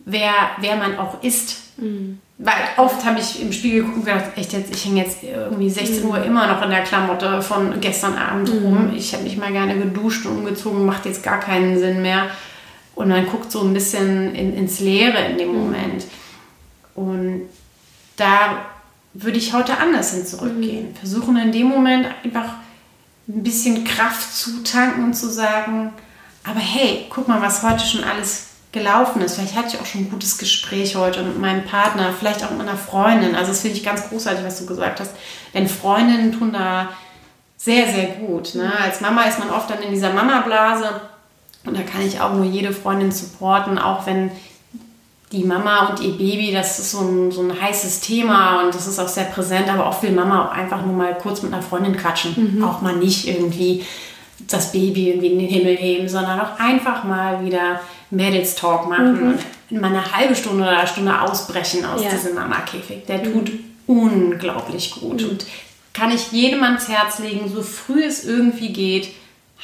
wer, 0.05 0.33
wer 0.59 0.77
man 0.77 0.99
auch 0.99 1.23
ist. 1.23 1.57
Mhm. 1.77 2.21
Weil 2.37 2.55
oft 2.79 3.05
habe 3.05 3.21
ich 3.21 3.41
im 3.41 3.53
Spiegel 3.53 3.83
geguckt 3.83 3.99
und 3.99 4.05
gedacht, 4.07 4.37
echt 4.37 4.53
jetzt, 4.53 4.75
ich 4.75 4.85
hänge 4.85 5.05
jetzt 5.05 5.23
irgendwie 5.23 5.71
16 5.71 6.03
mhm. 6.03 6.11
Uhr 6.11 6.25
immer 6.25 6.49
noch 6.49 6.63
in 6.63 6.71
der 6.71 6.83
Klamotte 6.83 7.41
von 7.43 7.81
gestern 7.81 8.17
Abend 8.17 8.53
mhm. 8.53 8.67
rum. 8.67 8.93
Ich 8.97 9.15
habe 9.15 9.23
mich 9.23 9.37
mal 9.37 9.53
gerne 9.53 9.77
geduscht 9.79 10.27
und 10.27 10.39
umgezogen, 10.39 10.85
macht 10.85 11.07
jetzt 11.07 11.23
gar 11.23 11.39
keinen 11.39 11.79
Sinn 11.79 12.03
mehr. 12.03 12.27
Und 12.97 13.09
man 13.09 13.27
guckt 13.27 13.53
so 13.53 13.61
ein 13.61 13.73
bisschen 13.73 14.35
in, 14.35 14.57
ins 14.57 14.81
Leere 14.81 15.25
in 15.27 15.39
dem 15.39 15.53
mhm. 15.53 15.59
Moment. 15.59 16.05
Und 16.97 17.43
da 18.17 18.67
würde 19.13 19.39
ich 19.39 19.53
heute 19.53 19.79
anders 19.79 20.13
hin 20.13 20.27
zurückgehen. 20.27 20.95
Versuchen 20.97 21.37
in 21.37 21.53
dem 21.53 21.69
Moment 21.69 22.09
einfach 22.25 22.55
ein 23.29 23.43
bisschen 23.43 23.85
Kraft 23.85 24.37
zu 24.37 24.63
tanken 24.65 25.05
und 25.05 25.15
zu 25.15 25.31
sagen, 25.31 25.93
aber 26.43 26.61
hey, 26.61 27.07
guck 27.09 27.29
mal, 27.29 27.41
was 27.41 27.63
heute 27.63 27.85
schon 27.85 28.05
alles 28.05 28.49
gelaufen 28.75 29.23
ist. 29.23 29.37
Vielleicht 29.37 29.57
hatte 29.57 29.69
ich 29.69 29.81
auch 29.81 29.87
schon 29.87 30.03
ein 30.03 30.11
gutes 30.11 30.37
Gespräch 30.37 30.97
heute 30.97 31.23
mit 31.23 31.39
meinem 31.39 31.65
Partner, 31.65 32.13
vielleicht 32.13 32.45
auch 32.45 32.51
mit 32.51 32.59
meiner 32.59 32.77
Freundin. 32.77 33.35
Also 33.35 33.53
das 33.53 33.63
finde 33.63 33.79
ich 33.79 33.85
ganz 33.85 34.09
großartig, 34.11 34.45
was 34.45 34.59
du 34.59 34.67
gesagt 34.67 35.01
hast. 35.01 35.13
Denn 35.55 35.67
Freundinnen 35.67 36.33
tun 36.33 36.53
da 36.53 36.91
sehr, 37.57 37.87
sehr 37.87 38.07
gut. 38.09 38.55
Ne? 38.55 38.71
Als 38.79 39.01
Mama 39.01 39.23
ist 39.23 39.39
man 39.39 39.49
oft 39.49 39.71
dann 39.71 39.83
in 39.83 39.91
dieser 39.91 40.13
Mama-Blase 40.13 41.01
und 41.65 41.79
da 41.79 41.83
kann 41.83 42.03
ich 42.07 42.21
auch 42.21 42.35
nur 42.35 42.45
jede 42.45 42.73
Freundin 42.73 43.11
supporten, 43.11 43.79
auch 43.79 44.05
wenn 44.07 44.31
die 45.33 45.45
Mama 45.45 45.89
und 45.89 46.01
ihr 46.01 46.13
Baby, 46.13 46.53
das 46.53 46.79
ist 46.79 46.91
so 46.91 47.01
ein, 47.01 47.33
so 47.33 47.43
ein 47.43 47.61
heißes 47.61 48.01
Thema 48.01 48.63
und 48.63 48.75
das 48.75 48.87
ist 48.87 48.99
auch 48.99 49.09
sehr 49.09 49.25
präsent, 49.25 49.69
aber 49.69 49.87
oft 49.87 50.03
will 50.03 50.13
Mama 50.13 50.47
auch 50.47 50.53
einfach 50.53 50.85
nur 50.85 50.95
mal 50.95 51.17
kurz 51.17 51.43
mit 51.43 51.53
einer 51.53 51.63
Freundin 51.63 51.97
quatschen. 51.97 52.57
Mhm. 52.57 52.65
Auch 52.65 52.83
mal 52.83 52.97
nicht 52.97 53.27
irgendwie 53.27 53.85
das 54.47 54.73
Baby 54.73 55.09
irgendwie 55.09 55.29
in 55.29 55.39
den 55.39 55.49
Himmel 55.49 55.77
heben, 55.77 56.09
sondern 56.09 56.41
auch 56.41 56.59
einfach 56.59 57.05
mal 57.05 57.45
wieder 57.45 57.81
Mädels-Talk 58.11 58.89
machen 58.89 59.21
mhm. 59.21 59.39
und 59.71 59.81
mal 59.81 59.89
eine 59.89 60.17
halbe 60.17 60.35
Stunde 60.35 60.63
oder 60.63 60.79
eine 60.79 60.87
Stunde 60.87 61.21
ausbrechen 61.21 61.85
aus 61.85 62.03
ja. 62.03 62.11
diesem 62.11 62.35
Mama-Käfig. 62.35 63.07
Der 63.07 63.19
mhm. 63.19 63.33
tut 63.33 63.53
unglaublich 63.87 64.93
gut 64.93 65.23
mhm. 65.23 65.31
und 65.31 65.47
kann 65.93 66.11
ich 66.11 66.33
jedem 66.33 66.63
ans 66.65 66.89
Herz 66.89 67.19
legen, 67.21 67.51
so 67.53 67.63
früh 67.63 68.05
es 68.05 68.25
irgendwie 68.25 68.73
geht, 68.73 69.15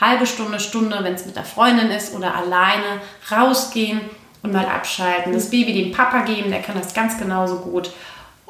halbe 0.00 0.26
Stunde, 0.26 0.60
Stunde, 0.60 0.98
wenn 1.02 1.14
es 1.14 1.26
mit 1.26 1.36
der 1.36 1.44
Freundin 1.44 1.90
ist 1.90 2.14
oder 2.14 2.34
alleine, 2.34 3.00
rausgehen 3.30 4.00
und 4.42 4.52
mal 4.52 4.66
abschalten. 4.66 5.32
Das 5.32 5.50
Baby 5.50 5.74
dem 5.74 5.92
Papa 5.92 6.22
geben, 6.22 6.50
der 6.50 6.62
kann 6.62 6.78
das 6.80 6.94
ganz 6.94 7.18
genauso 7.18 7.56
gut. 7.56 7.90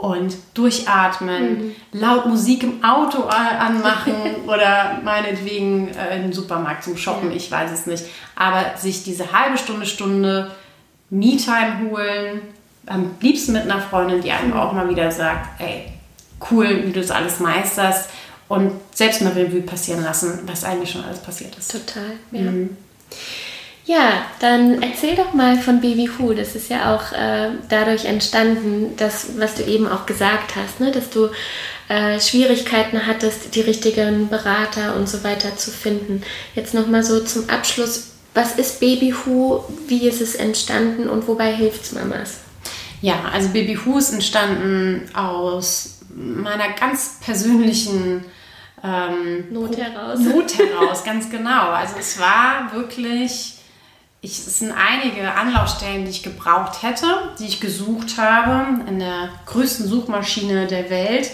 Und 0.01 0.35
durchatmen, 0.55 1.59
mhm. 1.59 1.77
laut 1.93 2.25
Musik 2.25 2.63
im 2.63 2.83
Auto 2.83 3.25
anmachen 3.25 4.15
oder 4.47 4.99
meinetwegen 5.05 5.89
äh, 5.89 6.17
in 6.17 6.23
den 6.23 6.33
Supermarkt 6.33 6.85
zum 6.85 6.97
Shoppen, 6.97 7.31
ja. 7.31 7.37
ich 7.37 7.51
weiß 7.51 7.71
es 7.71 7.87
nicht. 7.87 8.05
Aber 8.35 8.79
sich 8.79 9.05
diese 9.05 9.33
halbe 9.33 9.59
Stunde, 9.59 9.85
Stunde 9.85 10.51
Me-Time 11.11 11.91
holen, 11.91 12.41
am 12.87 13.11
liebsten 13.21 13.53
mit 13.53 13.63
einer 13.63 13.81
Freundin, 13.81 14.23
die 14.23 14.31
einem 14.31 14.51
mhm. 14.51 14.57
auch 14.57 14.73
mal 14.73 14.89
wieder 14.89 15.11
sagt, 15.11 15.61
ey, 15.61 15.93
cool, 16.51 16.85
wie 16.87 16.93
du 16.93 17.01
das 17.01 17.11
alles 17.11 17.41
meisterst 17.41 18.09
und 18.49 18.73
selbst 18.95 19.23
mal 19.23 19.33
Revue 19.33 19.61
passieren 19.63 20.03
lassen, 20.03 20.41
was 20.47 20.65
eigentlich 20.65 20.91
schon 20.91 21.05
alles 21.05 21.21
passiert 21.21 21.57
ist. 21.57 21.73
Total, 21.73 22.13
ja. 22.33 22.51
Mhm. 22.51 22.77
Ja, 23.91 24.25
dann 24.39 24.81
erzähl 24.83 25.17
doch 25.17 25.35
mal 25.35 25.59
von 25.59 25.81
Baby 25.81 26.09
Who. 26.09 26.33
Das 26.33 26.55
ist 26.55 26.71
ja 26.71 26.95
auch 26.95 27.11
äh, 27.11 27.51
dadurch 27.69 28.05
entstanden, 28.05 28.95
dass, 28.97 29.37
was 29.37 29.57
du 29.57 29.65
eben 29.65 29.89
auch 29.89 30.07
gesagt 30.07 30.55
hast, 30.55 30.79
ne? 30.79 30.93
dass 30.93 31.11
du 31.11 31.29
äh, 31.89 32.21
Schwierigkeiten 32.21 33.05
hattest, 33.09 33.57
die 33.57 33.63
richtigen 33.63 34.29
Berater 34.29 34.95
und 34.95 35.09
so 35.09 35.25
weiter 35.25 35.57
zu 35.57 35.73
finden. 35.73 36.23
Jetzt 36.55 36.73
nochmal 36.73 37.03
so 37.03 37.19
zum 37.25 37.51
Abschluss. 37.51 38.13
Was 38.33 38.55
ist 38.55 38.79
Baby 38.79 39.13
Who? 39.13 39.65
Wie 39.89 40.07
ist 40.07 40.21
es 40.21 40.37
entstanden 40.37 41.09
und 41.09 41.27
wobei 41.27 41.53
hilft 41.53 41.83
es 41.83 41.91
Mamas? 41.91 42.39
Ja, 43.01 43.25
also 43.33 43.49
Baby 43.49 43.77
Who 43.85 43.99
ist 43.99 44.13
entstanden 44.13 45.11
aus 45.15 45.99
meiner 46.15 46.75
ganz 46.79 47.19
persönlichen 47.25 48.25
ähm, 48.85 49.47
Not 49.51 49.77
heraus. 49.77 50.21
Not 50.21 50.57
heraus, 50.57 51.03
ganz 51.03 51.29
genau. 51.29 51.71
Also 51.71 51.97
es 51.99 52.21
war 52.21 52.71
wirklich 52.73 53.57
ich, 54.23 54.33
es 54.33 54.59
sind 54.59 54.73
einige 54.73 55.33
Anlaufstellen, 55.33 56.05
die 56.05 56.11
ich 56.11 56.23
gebraucht 56.23 56.83
hätte, 56.83 57.07
die 57.39 57.47
ich 57.47 57.61
gesucht 57.61 58.19
habe 58.19 58.85
in 58.87 58.99
der 58.99 59.31
größten 59.47 59.87
Suchmaschine 59.87 60.67
der 60.67 60.91
Welt. 60.91 61.31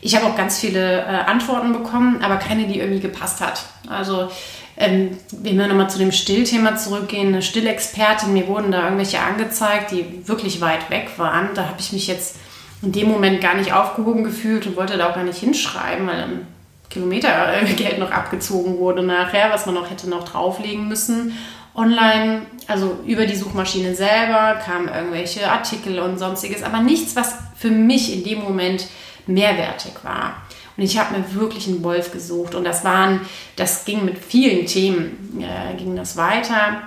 Ich 0.00 0.16
habe 0.16 0.26
auch 0.26 0.36
ganz 0.36 0.58
viele 0.58 1.02
äh, 1.02 1.04
Antworten 1.04 1.72
bekommen, 1.72 2.22
aber 2.22 2.36
keine, 2.36 2.66
die 2.66 2.78
irgendwie 2.78 3.00
gepasst 3.00 3.42
hat. 3.42 3.64
Also 3.88 4.30
ähm, 4.78 5.18
wenn 5.32 5.58
wir 5.58 5.66
nochmal 5.66 5.90
zu 5.90 5.98
dem 5.98 6.12
Stillthema 6.12 6.76
zurückgehen, 6.76 7.28
eine 7.28 7.42
Stillexpertin, 7.42 8.32
mir 8.32 8.48
wurden 8.48 8.72
da 8.72 8.84
irgendwelche 8.84 9.20
angezeigt, 9.20 9.90
die 9.90 10.26
wirklich 10.26 10.62
weit 10.62 10.88
weg 10.88 11.10
waren. 11.18 11.50
Da 11.54 11.66
habe 11.66 11.80
ich 11.80 11.92
mich 11.92 12.06
jetzt 12.06 12.36
in 12.80 12.92
dem 12.92 13.08
Moment 13.08 13.42
gar 13.42 13.54
nicht 13.56 13.74
aufgehoben 13.74 14.24
gefühlt 14.24 14.66
und 14.66 14.76
wollte 14.76 14.96
da 14.96 15.10
auch 15.10 15.14
gar 15.14 15.24
nicht 15.24 15.38
hinschreiben, 15.38 16.06
weil 16.06 16.16
dann 16.16 16.46
Kilometergeld 16.88 17.98
noch 17.98 18.10
abgezogen 18.10 18.78
wurde 18.78 19.02
nachher, 19.02 19.50
was 19.52 19.66
man 19.66 19.74
noch 19.74 19.90
hätte 19.90 20.08
noch 20.08 20.24
drauflegen 20.24 20.88
müssen 20.88 21.34
online, 21.74 22.42
also 22.66 22.98
über 23.06 23.26
die 23.26 23.36
Suchmaschine 23.36 23.94
selber, 23.94 24.60
kamen 24.64 24.88
irgendwelche 24.88 25.50
Artikel 25.50 25.98
und 26.00 26.18
sonstiges, 26.18 26.62
aber 26.62 26.80
nichts, 26.80 27.16
was 27.16 27.34
für 27.56 27.70
mich 27.70 28.12
in 28.12 28.24
dem 28.24 28.42
Moment 28.42 28.88
mehrwertig 29.26 29.92
war. 30.02 30.34
Und 30.76 30.84
ich 30.84 30.98
habe 30.98 31.18
mir 31.18 31.34
wirklich 31.34 31.68
einen 31.68 31.84
Wolf 31.84 32.12
gesucht 32.12 32.54
und 32.54 32.64
das 32.64 32.84
waren, 32.84 33.20
das 33.56 33.84
ging 33.84 34.04
mit 34.04 34.18
vielen 34.18 34.66
Themen, 34.66 35.42
äh, 35.42 35.76
ging 35.76 35.94
das 35.94 36.16
weiter. 36.16 36.82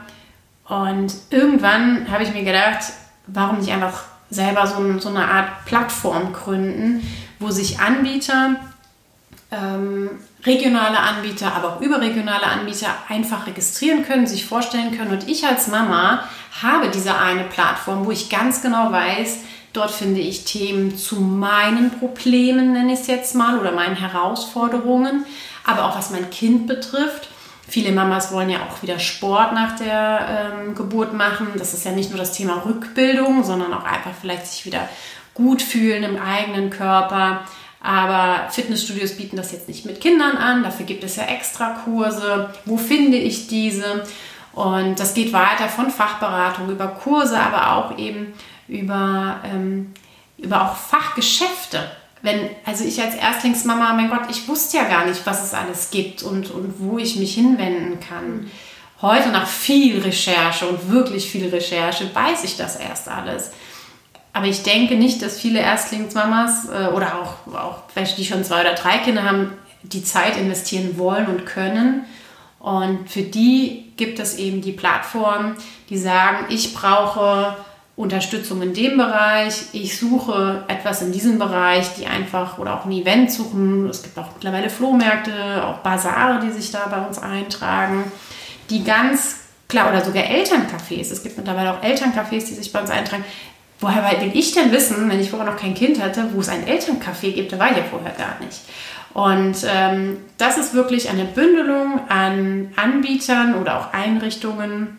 Und 0.67 1.13
irgendwann 1.29 2.09
habe 2.09 2.23
ich 2.23 2.33
mir 2.33 2.43
gedacht, 2.43 2.83
warum 3.27 3.59
nicht 3.59 3.71
einfach 3.71 4.05
selber 4.29 4.65
so, 4.65 4.99
so 4.99 5.09
eine 5.09 5.27
Art 5.27 5.65
Plattform 5.65 6.33
gründen, 6.33 7.07
wo 7.39 7.51
sich 7.51 7.79
Anbieter 7.79 8.55
ähm, 9.53 10.09
regionale 10.45 10.99
Anbieter, 10.99 11.53
aber 11.55 11.75
auch 11.75 11.81
überregionale 11.81 12.45
Anbieter 12.45 12.87
einfach 13.07 13.47
registrieren 13.47 14.05
können, 14.05 14.27
sich 14.27 14.45
vorstellen 14.45 14.97
können. 14.97 15.11
Und 15.11 15.29
ich 15.29 15.45
als 15.45 15.67
Mama 15.67 16.23
habe 16.61 16.89
diese 16.89 17.17
eine 17.17 17.43
Plattform, 17.43 18.05
wo 18.05 18.11
ich 18.11 18.29
ganz 18.29 18.61
genau 18.61 18.91
weiß, 18.91 19.39
dort 19.71 19.91
finde 19.91 20.21
ich 20.21 20.45
Themen 20.45 20.97
zu 20.97 21.19
meinen 21.19 21.91
Problemen, 21.91 22.73
nenne 22.73 22.93
ich 22.93 23.01
es 23.01 23.07
jetzt 23.07 23.35
mal, 23.35 23.57
oder 23.59 23.71
meinen 23.71 23.95
Herausforderungen, 23.95 25.25
aber 25.63 25.85
auch 25.85 25.97
was 25.97 26.11
mein 26.11 26.29
Kind 26.29 26.67
betrifft. 26.67 27.29
Viele 27.67 27.91
Mamas 27.91 28.31
wollen 28.31 28.49
ja 28.49 28.59
auch 28.59 28.83
wieder 28.83 28.99
Sport 28.99 29.53
nach 29.53 29.77
der 29.77 30.53
ähm, 30.67 30.75
Geburt 30.75 31.13
machen. 31.13 31.47
Das 31.57 31.73
ist 31.73 31.85
ja 31.85 31.91
nicht 31.91 32.09
nur 32.09 32.19
das 32.19 32.33
Thema 32.33 32.63
Rückbildung, 32.65 33.43
sondern 33.43 33.73
auch 33.73 33.85
einfach 33.85 34.11
vielleicht 34.19 34.45
sich 34.45 34.65
wieder 34.65 34.87
gut 35.33 35.61
fühlen 35.61 36.03
im 36.03 36.21
eigenen 36.21 36.69
Körper 36.69 37.45
aber 37.83 38.49
Fitnessstudios 38.49 39.17
bieten 39.17 39.35
das 39.35 39.51
jetzt 39.51 39.67
nicht 39.67 39.85
mit 39.85 39.99
Kindern 39.99 40.37
an. 40.37 40.63
Dafür 40.63 40.85
gibt 40.85 41.03
es 41.03 41.17
ja 41.17 41.25
extra 41.25 41.71
Kurse. 41.83 42.49
Wo 42.63 42.77
finde 42.77 43.17
ich 43.17 43.47
diese? 43.47 44.05
Und 44.53 44.99
das 44.99 45.13
geht 45.13 45.33
weiter 45.33 45.67
von 45.67 45.91
Fachberatung 45.91 46.69
über 46.69 46.87
Kurse, 46.87 47.37
aber 47.37 47.75
auch 47.75 47.97
eben 47.97 48.33
über, 48.69 49.41
ähm, 49.43 49.91
über 50.37 50.61
auch 50.61 50.77
Fachgeschäfte. 50.77 51.91
Wenn, 52.21 52.49
also 52.63 52.85
ich 52.85 53.01
als 53.01 53.15
Erstlingsmama, 53.15 53.91
mein 53.91 54.09
Gott, 54.09 54.29
ich 54.29 54.47
wusste 54.47 54.77
ja 54.77 54.85
gar 54.85 55.05
nicht, 55.05 55.25
was 55.25 55.43
es 55.43 55.53
alles 55.53 55.91
gibt 55.91 56.23
und, 56.23 56.51
und 56.51 56.75
wo 56.79 56.97
ich 56.97 57.17
mich 57.17 57.33
hinwenden 57.33 57.99
kann. 57.99 58.49
Heute 59.01 59.27
nach 59.27 59.47
viel 59.47 59.99
Recherche 59.99 60.65
und 60.65 60.89
wirklich 60.89 61.29
viel 61.29 61.49
Recherche 61.49 62.09
weiß 62.15 62.45
ich 62.45 62.55
das 62.55 62.77
erst 62.77 63.09
alles. 63.09 63.51
Aber 64.33 64.47
ich 64.47 64.63
denke 64.63 64.95
nicht, 64.95 65.21
dass 65.21 65.39
viele 65.39 65.59
Erstlingsmamas 65.59 66.67
äh, 66.69 66.87
oder 66.87 67.19
auch, 67.19 67.53
auch 67.53 67.83
welche, 67.93 68.15
die 68.15 68.25
schon 68.25 68.43
zwei 68.43 68.61
oder 68.61 68.73
drei 68.73 68.97
Kinder 68.97 69.23
haben, 69.23 69.53
die 69.83 70.03
Zeit 70.03 70.37
investieren 70.37 70.97
wollen 70.97 71.27
und 71.27 71.45
können. 71.45 72.05
Und 72.59 73.09
für 73.09 73.21
die 73.21 73.91
gibt 73.95 74.19
es 74.19 74.37
eben 74.37 74.61
die 74.61 74.71
Plattform, 74.71 75.55
die 75.89 75.97
sagen, 75.97 76.45
ich 76.49 76.73
brauche 76.73 77.57
Unterstützung 77.95 78.61
in 78.63 78.73
dem 78.73 78.97
Bereich, 78.97 79.65
ich 79.73 79.99
suche 79.99 80.63
etwas 80.67 81.03
in 81.03 81.11
diesem 81.11 81.37
Bereich, 81.37 81.93
die 81.95 82.07
einfach 82.07 82.57
oder 82.57 82.79
auch 82.79 82.85
ein 82.85 82.91
Event 82.91 83.31
suchen. 83.31 83.87
Es 83.87 84.01
gibt 84.01 84.17
auch 84.17 84.33
mittlerweile 84.33 84.69
Flohmärkte, 84.69 85.63
auch 85.63 85.79
Basare, 85.79 86.39
die 86.43 86.51
sich 86.51 86.71
da 86.71 86.87
bei 86.87 87.05
uns 87.05 87.19
eintragen, 87.19 88.11
die 88.71 88.83
ganz 88.83 89.41
klar 89.67 89.89
oder 89.89 90.03
sogar 90.03 90.23
Elterncafés. 90.23 91.11
Es 91.11 91.21
gibt 91.21 91.37
mittlerweile 91.37 91.71
auch 91.71 91.83
Elterncafés, 91.83 92.47
die 92.47 92.55
sich 92.55 92.71
bei 92.71 92.81
uns 92.81 92.89
eintragen, 92.89 93.25
woher 93.83 94.21
will 94.21 94.31
ich 94.33 94.53
denn 94.53 94.71
wissen, 94.71 95.09
wenn 95.09 95.19
ich 95.19 95.29
vorher 95.29 95.51
noch 95.51 95.59
kein 95.59 95.75
Kind 95.75 96.01
hatte, 96.01 96.29
wo 96.33 96.39
es 96.39 96.49
ein 96.49 96.65
Elterncafé 96.65 97.33
gibt? 97.33 97.51
Da 97.51 97.59
war 97.59 97.71
ich 97.71 97.77
ja 97.77 97.83
vorher 97.83 98.13
gar 98.13 98.39
nicht. 98.43 98.61
Und 99.13 99.57
ähm, 99.67 100.17
das 100.37 100.57
ist 100.57 100.73
wirklich 100.73 101.09
eine 101.09 101.25
Bündelung 101.25 101.99
an 102.09 102.71
Anbietern 102.75 103.55
oder 103.55 103.79
auch 103.79 103.93
Einrichtungen 103.93 104.97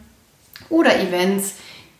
oder 0.68 1.00
Events, 1.00 1.54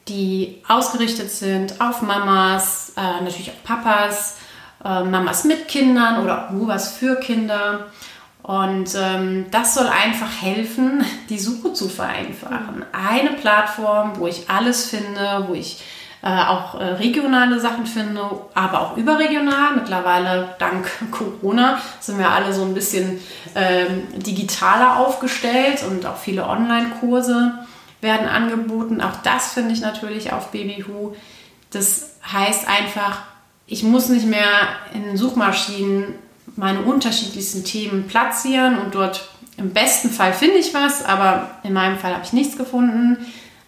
die 0.07 0.63
ausgerichtet 0.69 1.31
sind 1.31 1.81
auf 1.81 2.03
Mamas, 2.03 2.93
äh, 2.97 3.23
natürlich 3.23 3.51
auch 3.51 3.65
Papas, 3.65 4.37
äh, 4.85 5.03
Mamas 5.03 5.45
mit 5.45 5.67
Kindern 5.67 6.23
oder 6.23 6.47
auch 6.47 6.51
nur 6.51 6.69
was 6.69 6.93
für 6.93 7.17
Kinder. 7.17 7.87
Und 8.43 8.91
ähm, 8.95 9.47
das 9.51 9.75
soll 9.75 9.87
einfach 9.87 10.43
helfen, 10.43 11.03
die 11.31 11.39
Suche 11.39 11.73
zu 11.73 11.89
vereinfachen. 11.89 12.85
Eine 12.93 13.31
Plattform, 13.31 14.13
wo 14.19 14.27
ich 14.27 14.51
alles 14.51 14.91
finde, 14.91 15.47
wo 15.49 15.55
ich 15.55 15.83
auch 16.29 16.81
äh, 16.81 16.85
regionale 16.85 17.61
Sachen 17.61 17.87
finde, 17.87 18.23
aber 18.55 18.81
auch 18.81 18.97
überregional. 18.97 19.75
Mittlerweile, 19.75 20.55
dank 20.59 20.91
Corona, 21.11 21.79
sind 22.01 22.19
wir 22.19 22.31
alle 22.31 22.53
so 22.55 22.63
ein 22.63 22.75
bisschen 22.75 23.21
ähm, 23.55 24.05
digitaler 24.17 24.99
aufgestellt 24.99 25.85
und 25.89 26.07
auch 26.07 26.17
viele 26.17 26.47
Online-Kurse 26.49 27.59
werden 28.01 28.27
angeboten. 28.27 29.01
Auch 29.01 29.17
das 29.23 29.53
finde 29.53 29.75
ich 29.75 29.81
natürlich 29.81 30.33
auf 30.33 30.51
Babyhu. 30.51 31.15
Das 31.71 32.17
heißt 32.33 32.69
einfach, 32.69 33.23
ich 33.67 33.83
muss 33.83 34.09
nicht 34.09 34.27
mehr 34.27 34.49
in 34.93 35.17
Suchmaschinen 35.17 36.15
meine 36.57 36.83
unterschiedlichsten 36.83 37.65
Themen 37.65 38.07
platzieren 38.07 38.79
und 38.79 38.95
dort 38.95 39.29
im 39.57 39.73
besten 39.73 40.11
Fall 40.11 40.33
finde 40.33 40.57
ich 40.57 40.75
was, 40.75 41.05
aber 41.05 41.51
in 41.63 41.73
meinem 41.73 41.99
Fall 41.99 42.13
habe 42.15 42.25
ich 42.25 42.33
nichts 42.33 42.57
gefunden. 42.57 43.19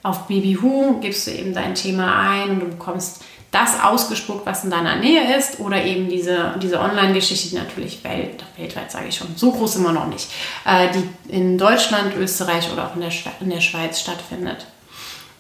Auf 0.07 0.29
Babyhu 0.29 1.01
gibst 1.01 1.27
du 1.27 1.33
eben 1.33 1.53
dein 1.53 1.75
Thema 1.75 2.31
ein 2.31 2.51
und 2.51 2.61
du 2.61 2.66
bekommst 2.66 3.25
das 3.51 3.83
ausgespuckt, 3.83 4.47
was 4.47 4.62
in 4.62 4.71
deiner 4.71 4.95
Nähe 4.95 5.37
ist, 5.37 5.59
oder 5.59 5.83
eben 5.83 6.09
diese, 6.09 6.55
diese 6.62 6.79
Online-Geschichte, 6.79 7.49
die 7.49 7.57
natürlich 7.57 8.05
welt, 8.05 8.45
weltweit, 8.57 8.92
sage 8.92 9.09
ich 9.09 9.16
schon, 9.16 9.35
so 9.35 9.51
groß 9.51 9.77
immer 9.77 9.92
noch 9.92 10.07
nicht, 10.07 10.29
äh, 10.64 10.88
die 10.92 11.33
in 11.33 11.59
Deutschland, 11.59 12.14
Österreich 12.16 12.71
oder 12.73 12.87
auch 12.87 12.95
in 12.95 13.01
der, 13.01 13.11
in 13.40 13.51
der 13.51 13.61
Schweiz 13.61 13.99
stattfindet. 13.99 14.66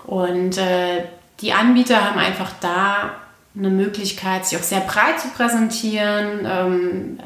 Und 0.04 0.58
äh, 0.58 1.04
die 1.40 1.52
Anbieter 1.52 2.04
haben 2.04 2.18
einfach 2.18 2.50
da 2.60 3.10
eine 3.56 3.70
Möglichkeit, 3.70 4.46
sich 4.46 4.58
auch 4.58 4.64
sehr 4.64 4.80
breit 4.80 5.20
zu 5.20 5.28
präsentieren. 5.28 6.44
Ähm, 6.44 7.20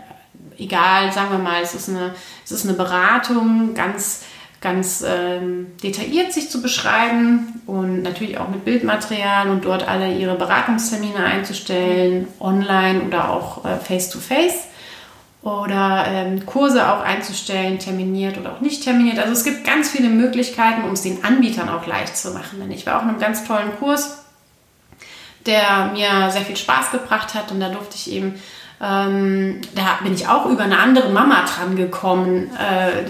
egal, 0.58 1.10
sagen 1.10 1.30
wir 1.30 1.38
mal, 1.38 1.62
es 1.62 1.74
ist 1.74 1.88
eine, 1.88 2.14
es 2.44 2.52
ist 2.52 2.66
eine 2.66 2.76
Beratung, 2.76 3.72
ganz, 3.72 4.24
ganz 4.60 5.04
ähm, 5.06 5.68
detailliert 5.82 6.32
sich 6.32 6.50
zu 6.50 6.60
beschreiben 6.60 7.62
und 7.66 8.02
natürlich 8.02 8.38
auch 8.38 8.48
mit 8.48 8.64
Bildmaterial 8.64 9.48
und 9.48 9.64
dort 9.64 9.88
alle 9.88 10.12
ihre 10.14 10.34
Beratungstermine 10.34 11.24
einzustellen, 11.24 12.28
online 12.38 13.02
oder 13.02 13.30
auch 13.30 13.64
äh, 13.64 13.76
face-to-face. 13.76 14.66
Oder 15.42 16.04
ähm, 16.06 16.44
Kurse 16.44 16.92
auch 16.92 17.00
einzustellen, 17.00 17.78
terminiert 17.78 18.36
oder 18.36 18.52
auch 18.52 18.60
nicht 18.60 18.84
terminiert. 18.84 19.18
Also 19.18 19.32
es 19.32 19.42
gibt 19.42 19.64
ganz 19.64 19.88
viele 19.88 20.10
Möglichkeiten, 20.10 20.84
um 20.84 20.90
es 20.90 21.00
den 21.00 21.24
Anbietern 21.24 21.70
auch 21.70 21.86
leicht 21.86 22.14
zu 22.14 22.32
machen. 22.32 22.60
Denn 22.60 22.70
ich 22.70 22.84
war 22.84 22.98
auch 22.98 23.04
in 23.04 23.08
einem 23.08 23.20
ganz 23.20 23.44
tollen 23.44 23.74
Kurs 23.78 24.20
der 25.46 25.90
mir 25.92 26.30
sehr 26.30 26.42
viel 26.42 26.56
Spaß 26.56 26.90
gebracht 26.90 27.34
hat 27.34 27.50
und 27.50 27.60
da 27.60 27.68
durfte 27.68 27.96
ich 27.96 28.12
eben, 28.12 28.40
ähm, 28.80 29.60
da 29.74 29.98
bin 30.02 30.14
ich 30.14 30.28
auch 30.28 30.46
über 30.46 30.64
eine 30.64 30.78
andere 30.78 31.10
Mama 31.10 31.44
dran 31.44 31.76
gekommen, 31.76 32.50
äh, 32.56 33.04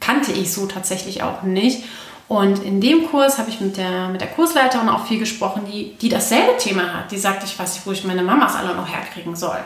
kannte 0.00 0.32
ich 0.32 0.52
so 0.52 0.66
tatsächlich 0.66 1.22
auch 1.22 1.42
nicht. 1.42 1.84
Und 2.28 2.62
in 2.62 2.80
dem 2.80 3.08
Kurs 3.08 3.38
habe 3.38 3.50
ich 3.50 3.60
mit 3.60 3.76
der, 3.76 4.08
mit 4.08 4.20
der 4.20 4.28
Kursleiterin 4.28 4.88
auch 4.88 5.06
viel 5.06 5.18
gesprochen, 5.18 5.62
die, 5.70 5.94
die 6.00 6.08
dasselbe 6.08 6.56
Thema 6.56 6.94
hat. 6.94 7.12
Die 7.12 7.18
sagt, 7.18 7.44
ich 7.44 7.58
weiß 7.58 7.74
nicht, 7.74 7.86
wo 7.86 7.92
ich 7.92 8.04
meine 8.04 8.22
Mamas 8.22 8.56
alle 8.56 8.74
noch 8.74 8.88
herkriegen 8.88 9.36
soll. 9.36 9.58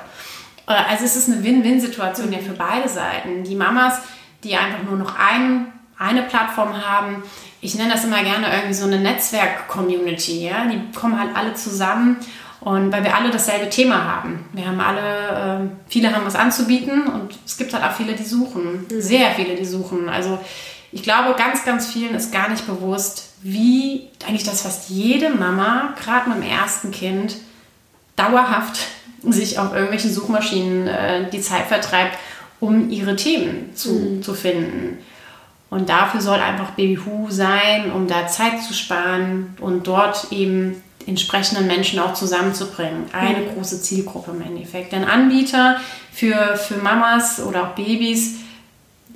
Äh, 0.67 0.73
also 0.73 1.05
es 1.05 1.15
ist 1.15 1.31
eine 1.31 1.45
Win-Win-Situation 1.45 2.33
ja 2.33 2.41
für 2.41 2.55
beide 2.55 2.89
Seiten. 2.89 3.45
Die 3.45 3.55
Mamas, 3.55 4.01
die 4.43 4.57
einfach 4.57 4.83
nur 4.83 4.99
noch 4.99 5.15
ein, 5.17 5.73
eine 5.99 6.23
Plattform 6.23 6.85
haben, 6.85 7.23
ich 7.61 7.75
nenne 7.75 7.93
das 7.93 8.05
immer 8.05 8.23
gerne 8.23 8.49
irgendwie 8.53 8.75
so 8.75 8.87
eine 8.87 8.99
Netzwerk-Community. 8.99 10.47
Ja? 10.49 10.67
Die 10.67 10.81
kommen 10.99 11.19
halt 11.19 11.37
alle 11.37 11.55
zusammen 11.55 12.17
und 12.61 12.93
weil 12.93 13.05
wir 13.05 13.15
alle 13.15 13.31
dasselbe 13.31 13.69
Thema 13.69 14.05
haben. 14.05 14.45
Wir 14.53 14.67
haben 14.67 14.81
alle, 14.81 15.65
äh, 15.65 15.91
viele 15.91 16.15
haben 16.15 16.25
was 16.25 16.35
anzubieten 16.35 17.07
und 17.07 17.39
es 17.45 17.57
gibt 17.59 17.75
halt 17.75 17.85
auch 17.85 17.93
viele, 17.93 18.15
die 18.15 18.25
suchen. 18.25 18.87
Mhm. 18.91 19.01
Sehr 19.01 19.31
viele, 19.33 19.55
die 19.57 19.65
suchen. 19.65 20.09
Also 20.09 20.39
ich 20.93 21.03
glaube, 21.03 21.35
ganz, 21.37 21.65
ganz 21.65 21.87
vielen 21.87 22.15
ist 22.15 22.33
gar 22.33 22.49
nicht 22.49 22.67
bewusst, 22.67 23.35
wie 23.43 24.09
eigentlich 24.27 24.45
das 24.45 24.63
fast 24.63 24.89
jede 24.89 25.31
Mama, 25.31 25.95
gerade 26.03 26.31
mit 26.31 26.39
dem 26.39 26.51
ersten 26.51 26.91
Kind, 26.91 27.37
dauerhaft 28.17 28.79
sich 29.23 29.59
auf 29.59 29.73
irgendwelchen 29.73 30.13
Suchmaschinen 30.13 30.89
äh, 30.89 31.31
die 31.31 31.41
Zeit 31.41 31.67
vertreibt, 31.67 32.19
um 32.59 32.91
ihre 32.91 33.17
Themen 33.17 33.75
zu, 33.75 33.91
mhm. 33.91 34.23
zu 34.23 34.33
finden. 34.33 34.99
Und 35.69 35.89
dafür 35.89 36.21
soll 36.21 36.39
einfach 36.39 36.71
Babyhu 36.71 37.31
sein, 37.31 37.93
um 37.93 38.07
da 38.07 38.29
Zeit 38.29 38.63
zu 38.63 38.73
sparen 38.73 39.57
und 39.61 39.87
dort 39.87 40.29
eben 40.31 40.83
entsprechenden 41.07 41.67
Menschen 41.67 41.99
auch 41.99 42.15
zusammenzubringen. 42.15 43.05
Eine 43.13 43.39
mhm. 43.39 43.55
große 43.55 43.83
Zielgruppe 43.83 44.33
im 44.33 44.43
Endeffekt. 44.43 44.93
Denn 44.93 45.05
Anbieter 45.05 45.77
für, 46.13 46.57
für 46.57 46.77
Mamas 46.77 47.41
oder 47.41 47.65
auch 47.65 47.75
Babys 47.75 48.37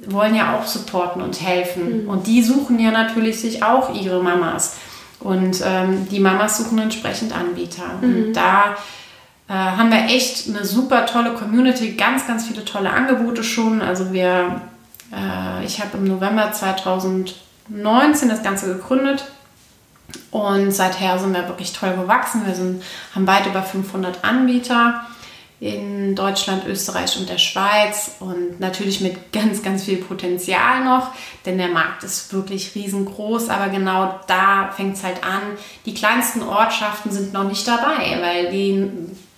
wollen 0.06 0.34
ja 0.34 0.56
auch 0.56 0.66
supporten 0.66 1.20
und 1.22 1.40
helfen. 1.40 2.04
Mhm. 2.04 2.10
Und 2.10 2.26
die 2.26 2.42
suchen 2.42 2.78
ja 2.78 2.90
natürlich 2.90 3.40
sich 3.40 3.62
auch 3.62 3.94
ihre 3.94 4.22
Mamas. 4.22 4.76
Und 5.18 5.60
ähm, 5.64 6.08
die 6.10 6.20
Mamas 6.20 6.58
suchen 6.58 6.78
entsprechend 6.78 7.36
Anbieter. 7.36 7.84
Mhm. 8.00 8.24
Und 8.26 8.32
da 8.34 8.76
äh, 9.48 9.52
haben 9.52 9.90
wir 9.90 10.06
echt 10.06 10.48
eine 10.48 10.64
super 10.64 11.06
tolle 11.06 11.34
Community, 11.34 11.92
ganz, 11.92 12.26
ganz 12.26 12.46
viele 12.46 12.64
tolle 12.64 12.90
Angebote 12.90 13.42
schon. 13.42 13.82
Also 13.82 14.12
wir 14.12 14.62
äh, 15.12 15.64
ich 15.64 15.80
habe 15.80 15.98
im 15.98 16.04
November 16.04 16.52
2019 16.52 18.28
das 18.28 18.42
Ganze 18.42 18.74
gegründet 18.74 19.24
und 20.30 20.72
seither 20.72 21.18
sind 21.18 21.34
wir 21.34 21.48
wirklich 21.48 21.72
toll 21.72 21.94
gewachsen. 21.94 22.46
Wir 22.46 22.54
sind, 22.54 22.82
haben 23.14 23.26
weit 23.26 23.46
über 23.46 23.62
500 23.62 24.24
Anbieter 24.24 25.06
in 25.60 26.16
Deutschland, 26.16 26.64
Österreich 26.66 27.18
und 27.18 27.28
der 27.28 27.36
Schweiz 27.36 28.16
und 28.20 28.60
natürlich 28.60 29.02
mit 29.02 29.32
ganz, 29.32 29.62
ganz 29.62 29.84
viel 29.84 29.98
Potenzial 29.98 30.84
noch, 30.84 31.10
denn 31.44 31.58
der 31.58 31.68
Markt 31.68 32.02
ist 32.02 32.32
wirklich 32.32 32.74
riesengroß, 32.74 33.50
aber 33.50 33.68
genau 33.68 34.20
da 34.26 34.72
fängt 34.74 34.96
es 34.96 35.04
halt 35.04 35.22
an. 35.22 35.42
Die 35.84 35.94
kleinsten 35.94 36.42
Ortschaften 36.42 37.10
sind 37.10 37.34
noch 37.34 37.44
nicht 37.44 37.68
dabei, 37.68 38.18
weil 38.20 38.50
die, 38.50 38.90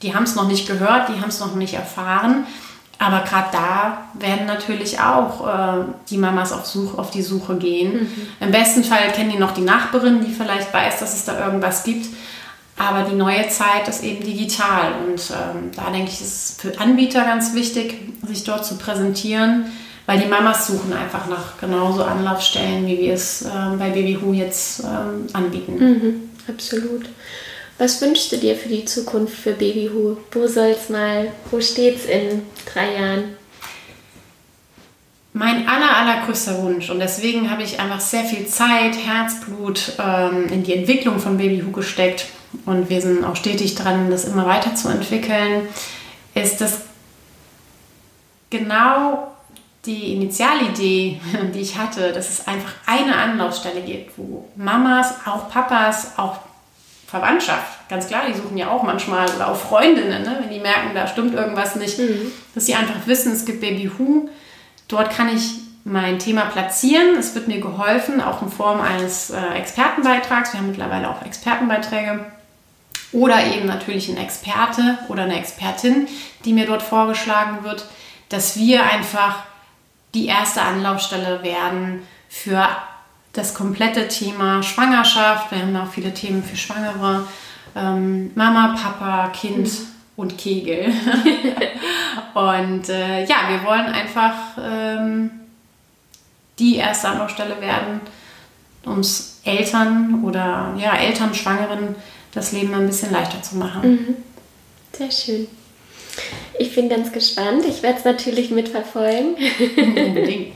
die 0.03 0.15
haben 0.15 0.23
es 0.23 0.37
noch 0.37 0.47
nicht 0.47 0.69
gehört, 0.69 1.09
die 1.09 1.21
haben 1.21 1.29
es 1.29 1.41
noch 1.41 1.57
nicht 1.57 1.75
erfahren. 1.75 2.47
Aber 3.03 3.25
gerade 3.25 3.49
da 3.51 3.99
werden 4.15 4.47
natürlich 4.47 5.01
auch 5.01 5.45
äh, 5.45 5.85
die 6.09 6.19
Mamas 6.19 6.53
auf, 6.53 6.67
Such, 6.67 6.97
auf 6.97 7.11
die 7.11 7.23
Suche 7.23 7.57
gehen. 7.57 7.95
Mhm. 7.95 8.09
Im 8.39 8.53
besten 8.53 8.85
Fall 8.85 9.11
kennen 9.13 9.31
die 9.31 9.39
noch 9.39 9.55
die 9.55 9.63
Nachbarin, 9.63 10.25
die 10.25 10.33
vielleicht 10.33 10.73
weiß, 10.73 11.01
dass 11.01 11.13
es 11.13 11.25
da 11.25 11.45
irgendwas 11.45 11.83
gibt. 11.83 12.07
Aber 12.79 13.03
die 13.03 13.17
neue 13.17 13.49
Zeit 13.49 13.89
ist 13.89 14.05
eben 14.05 14.25
digital. 14.25 14.93
Und 15.05 15.21
ähm, 15.31 15.73
da 15.75 15.91
denke 15.91 16.13
ich, 16.13 16.21
ist 16.21 16.21
es 16.21 16.57
für 16.61 16.79
Anbieter 16.79 17.25
ganz 17.25 17.55
wichtig, 17.55 17.97
sich 18.25 18.45
dort 18.45 18.65
zu 18.65 18.77
präsentieren, 18.77 19.65
weil 20.07 20.21
die 20.21 20.29
Mamas 20.29 20.69
suchen 20.69 20.93
einfach 20.93 21.27
nach 21.27 21.59
genauso 21.61 22.05
Anlaufstellen, 22.05 22.87
wie 22.87 22.99
wir 23.01 23.15
es 23.15 23.43
äh, 23.43 23.49
bei 23.81 23.91
Babyhu 23.91 24.33
jetzt 24.33 24.85
ähm, 24.85 25.27
anbieten. 25.33 25.75
Mhm, 25.77 26.31
absolut. 26.49 27.07
Was 27.83 28.01
wünschst 28.01 28.31
du 28.31 28.37
dir 28.37 28.55
für 28.55 28.69
die 28.69 28.85
Zukunft 28.85 29.37
für 29.37 29.55
Babyhu? 29.55 30.17
Wo 30.31 30.47
soll's 30.47 30.89
mal, 30.89 31.33
wo 31.51 31.61
steht's 31.61 32.05
in 32.05 32.43
drei 32.73 32.95
Jahren? 32.95 33.37
Mein 35.33 35.67
aller, 35.67 35.97
allergrößter 35.97 36.63
Wunsch 36.63 36.91
und 36.91 37.01
deswegen 37.01 37.51
habe 37.51 37.65
ich 37.65 37.81
einfach 37.81 37.99
sehr 37.99 38.23
viel 38.23 38.47
Zeit, 38.47 38.97
Herzblut 38.97 39.95
ähm, 39.99 40.47
in 40.53 40.63
die 40.63 40.75
Entwicklung 40.75 41.19
von 41.19 41.37
Babyhu 41.39 41.73
gesteckt 41.73 42.27
und 42.67 42.89
wir 42.89 43.01
sind 43.01 43.25
auch 43.25 43.35
stetig 43.35 43.75
dran, 43.75 44.13
das 44.13 44.27
immer 44.27 44.47
weiterzuentwickeln, 44.47 45.67
ist, 46.37 46.61
dass 46.61 46.83
genau 48.49 49.35
die 49.87 50.13
Initialidee, 50.13 51.21
die 51.53 51.61
ich 51.61 51.77
hatte, 51.77 52.13
dass 52.13 52.29
es 52.29 52.47
einfach 52.47 52.75
eine 52.87 53.17
Anlaufstelle 53.17 53.81
gibt, 53.81 54.17
wo 54.17 54.49
Mamas, 54.55 55.15
auch 55.27 55.51
Papas, 55.51 56.17
auch 56.17 56.52
Verwandtschaft, 57.13 57.91
ganz 57.91 58.07
klar, 58.07 58.23
die 58.27 58.33
suchen 58.33 58.57
ja 58.57 58.71
auch 58.71 58.83
manchmal 58.85 59.29
oder 59.37 59.49
auch 59.49 59.57
Freundinnen, 59.57 60.23
ne, 60.23 60.39
wenn 60.41 60.49
die 60.49 60.61
merken, 60.61 60.95
da 60.95 61.07
stimmt 61.07 61.35
irgendwas 61.35 61.77
nicht, 61.77 61.99
mhm. 61.99 62.33
dass 62.55 62.65
sie 62.65 62.75
einfach 62.75 63.07
wissen, 63.07 63.35
es 63.35 63.45
gibt 63.45 63.61
Baby 63.61 63.91
Who. 63.99 64.31
Dort 64.89 65.15
kann 65.15 65.29
ich 65.29 65.57
mein 65.85 66.19
Thema 66.19 66.47
platzieren. 66.47 67.17
Es 67.19 67.35
wird 67.35 67.49
mir 67.49 67.61
geholfen, 67.61 68.23
auch 68.23 68.41
in 68.41 68.51
Form 68.51 68.81
eines 68.81 69.29
äh, 69.29 69.59
Expertenbeitrags. 69.59 70.55
Wir 70.55 70.61
haben 70.61 70.69
mittlerweile 70.69 71.11
auch 71.11 71.21
Expertenbeiträge. 71.21 72.25
Oder 73.13 73.45
eben 73.45 73.67
natürlich 73.67 74.09
ein 74.09 74.17
Experte 74.17 74.97
oder 75.09 75.25
eine 75.25 75.39
Expertin, 75.39 76.09
die 76.47 76.55
mir 76.55 76.65
dort 76.65 76.83
vorgeschlagen 76.83 77.63
wird, 77.63 77.85
dass 78.31 78.57
wir 78.57 78.85
einfach 78.85 79.41
die 80.15 80.29
erste 80.29 80.63
Anlaufstelle 80.63 81.43
werden 81.43 82.07
für 82.31 82.67
das 83.33 83.55
komplette 83.55 84.09
Thema 84.09 84.63
Schwangerschaft. 84.63 85.51
Wir 85.51 85.61
haben 85.61 85.77
auch 85.77 85.91
viele 85.91 86.13
Themen 86.13 86.43
für 86.43 86.57
Schwangere. 86.57 87.27
Ähm, 87.75 88.31
Mama, 88.35 88.77
Papa, 88.77 89.29
Kind 89.29 89.67
mhm. 89.67 89.87
und 90.17 90.37
Kegel. 90.37 90.93
und 92.35 92.89
äh, 92.89 93.25
ja, 93.25 93.37
wir 93.49 93.65
wollen 93.65 93.87
einfach 93.87 94.35
ähm, 94.63 95.31
die 96.59 96.77
erste 96.77 97.09
Anlaufstelle 97.09 97.61
werden, 97.61 98.01
um 98.85 99.01
es 99.01 99.41
Eltern 99.45 100.23
oder 100.25 100.75
ja, 100.79 100.95
Eltern, 100.97 101.35
Schwangeren 101.35 101.97
das 102.35 102.53
Leben 102.53 102.75
ein 102.75 102.87
bisschen 102.87 103.13
leichter 103.13 103.43
zu 103.43 103.57
machen. 103.57 103.91
Mhm. 103.91 104.17
Sehr 104.93 105.11
schön. 105.11 105.49
Ich 106.59 106.75
bin 106.75 106.91
ganz 106.91 107.11
gespannt. 107.13 107.65
Ich 107.67 107.83
werde 107.83 107.99
es 107.99 108.05
natürlich 108.05 108.51
mitverfolgen. 108.51 109.35
Unbedingt. 109.77 110.53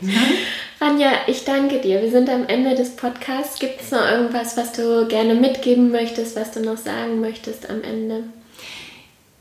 Ranja, 0.78 1.08
ich 1.26 1.46
danke 1.46 1.78
dir. 1.78 2.02
Wir 2.02 2.10
sind 2.10 2.28
am 2.28 2.46
Ende 2.48 2.74
des 2.74 2.96
Podcasts. 2.96 3.58
Gibt 3.58 3.80
es 3.80 3.92
noch 3.92 4.04
irgendwas, 4.04 4.58
was 4.58 4.72
du 4.72 5.08
gerne 5.08 5.34
mitgeben 5.34 5.90
möchtest, 5.90 6.36
was 6.36 6.50
du 6.50 6.60
noch 6.60 6.76
sagen 6.76 7.22
möchtest 7.22 7.70
am 7.70 7.82
Ende? 7.82 8.24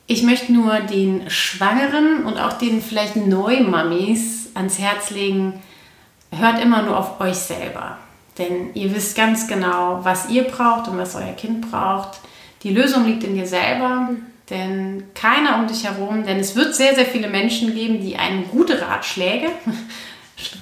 Ich 0.07 0.23
möchte 0.23 0.53
nur 0.53 0.79
den 0.79 1.29
Schwangeren 1.29 2.23
und 2.23 2.37
auch 2.37 2.53
den 2.53 2.81
vielleicht 2.81 3.17
Neumammis 3.17 4.49
ans 4.53 4.79
Herz 4.79 5.09
legen, 5.09 5.61
hört 6.31 6.61
immer 6.61 6.83
nur 6.83 6.97
auf 6.97 7.19
euch 7.19 7.35
selber. 7.35 7.97
Denn 8.37 8.73
ihr 8.73 8.95
wisst 8.95 9.17
ganz 9.17 9.45
genau, 9.45 9.99
was 10.03 10.29
ihr 10.29 10.43
braucht 10.43 10.87
und 10.87 10.97
was 10.97 11.15
euer 11.15 11.33
Kind 11.33 11.69
braucht. 11.69 12.19
Die 12.63 12.73
Lösung 12.73 13.05
liegt 13.05 13.25
in 13.25 13.35
dir 13.35 13.47
selber, 13.47 14.11
denn 14.49 15.03
keiner 15.13 15.57
um 15.57 15.67
dich 15.67 15.83
herum, 15.83 16.23
denn 16.23 16.39
es 16.39 16.55
wird 16.55 16.75
sehr, 16.75 16.95
sehr 16.95 17.05
viele 17.05 17.27
Menschen 17.27 17.75
geben, 17.75 17.99
die 17.99 18.15
einen 18.15 18.47
gute 18.49 18.81
Ratschläge, 18.81 19.47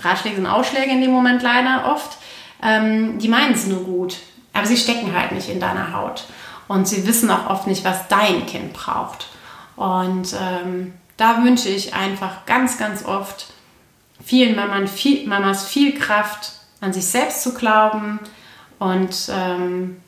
Ratschläge 0.02 0.38
sind 0.38 0.48
Ausschläge 0.48 0.91
in 0.91 1.02
dem 1.02 1.12
Moment 1.12 1.41
leider 1.41 1.91
oft, 1.91 2.17
ähm, 2.62 3.19
die 3.19 3.28
meinen 3.28 3.54
es 3.54 3.67
nur 3.67 3.84
gut, 3.84 4.17
aber 4.54 4.65
sie 4.65 4.78
stecken 4.78 5.15
halt 5.17 5.32
nicht 5.32 5.50
in 5.50 5.60
deiner 5.60 5.93
Haut. 5.93 6.26
Und 6.67 6.88
sie 6.88 7.06
wissen 7.06 7.30
auch 7.30 7.50
oft 7.50 7.67
nicht, 7.67 7.84
was 7.84 8.08
dein 8.08 8.46
Kind 8.46 8.74
braucht. 8.74 9.28
Und 9.76 10.34
ähm, 10.39 10.93
da 11.17 11.43
wünsche 11.43 11.69
ich 11.69 11.93
einfach 11.93 12.46
ganz, 12.46 12.78
ganz 12.78 13.06
oft 13.06 13.48
vielen 14.24 14.56
Mamas 14.56 14.91
viel, 14.91 15.28
Mamas 15.28 15.67
viel 15.67 15.98
Kraft, 15.98 16.54
an 16.82 16.93
sich 16.93 17.06
selbst 17.06 17.43
zu 17.43 17.54
glauben 17.54 18.19
und 18.80 19.30
ähm, 19.30 20.03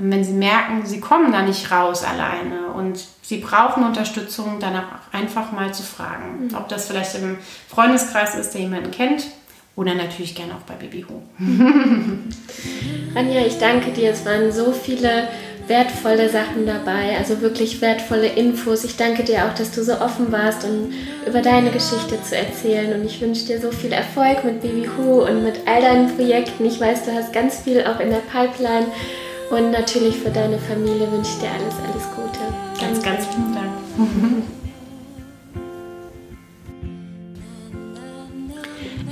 wenn 0.00 0.24
sie 0.24 0.32
merken, 0.32 0.84
sie 0.84 1.00
kommen 1.00 1.32
da 1.32 1.42
nicht 1.42 1.70
raus 1.70 2.02
alleine 2.04 2.68
und 2.74 3.04
sie 3.22 3.38
brauchen 3.38 3.84
Unterstützung, 3.84 4.58
dann 4.58 4.76
auch 4.76 5.12
einfach 5.12 5.52
mal 5.52 5.72
zu 5.72 5.82
fragen, 5.82 6.48
mhm. 6.48 6.54
ob 6.56 6.68
das 6.68 6.86
vielleicht 6.86 7.14
im 7.16 7.38
Freundeskreis 7.68 8.34
ist, 8.34 8.54
der 8.54 8.62
jemanden 8.62 8.90
kennt 8.90 9.26
oder 9.76 9.94
natürlich 9.94 10.34
gerne 10.34 10.54
auch 10.54 10.62
bei 10.66 10.74
Babyhu. 10.74 11.14
Anja, 13.14 13.40
ich 13.46 13.58
danke 13.58 13.92
dir. 13.92 14.10
Es 14.10 14.24
waren 14.26 14.52
so 14.52 14.72
viele 14.72 15.28
wertvolle 15.70 16.28
Sachen 16.28 16.66
dabei, 16.66 17.16
also 17.16 17.40
wirklich 17.40 17.80
wertvolle 17.80 18.26
Infos. 18.26 18.84
Ich 18.84 18.96
danke 18.96 19.22
dir 19.22 19.46
auch, 19.46 19.54
dass 19.54 19.70
du 19.70 19.84
so 19.84 19.92
offen 20.00 20.32
warst, 20.32 20.64
um 20.64 20.92
über 21.26 21.40
deine 21.40 21.70
Geschichte 21.70 22.20
zu 22.22 22.36
erzählen. 22.36 22.92
Und 22.92 23.06
ich 23.06 23.20
wünsche 23.20 23.46
dir 23.46 23.60
so 23.60 23.70
viel 23.70 23.92
Erfolg 23.92 24.44
mit 24.44 24.60
Baby 24.60 24.88
Who 24.96 25.24
und 25.24 25.44
mit 25.44 25.60
all 25.66 25.80
deinen 25.80 26.14
Projekten. 26.14 26.66
Ich 26.66 26.80
weiß, 26.80 27.04
du 27.04 27.14
hast 27.14 27.32
ganz 27.32 27.60
viel 27.60 27.84
auch 27.84 28.00
in 28.00 28.10
der 28.10 28.18
Pipeline. 28.18 28.86
Und 29.50 29.72
natürlich 29.72 30.16
für 30.16 30.30
deine 30.30 30.58
Familie 30.58 31.10
wünsche 31.10 31.32
ich 31.32 31.38
dir 31.40 31.50
alles, 31.50 31.74
alles 31.84 32.08
Gute. 32.14 32.38
Ganz, 32.80 33.02
ganz 33.02 33.26
vielen 33.26 33.54
Dank. 33.54 33.70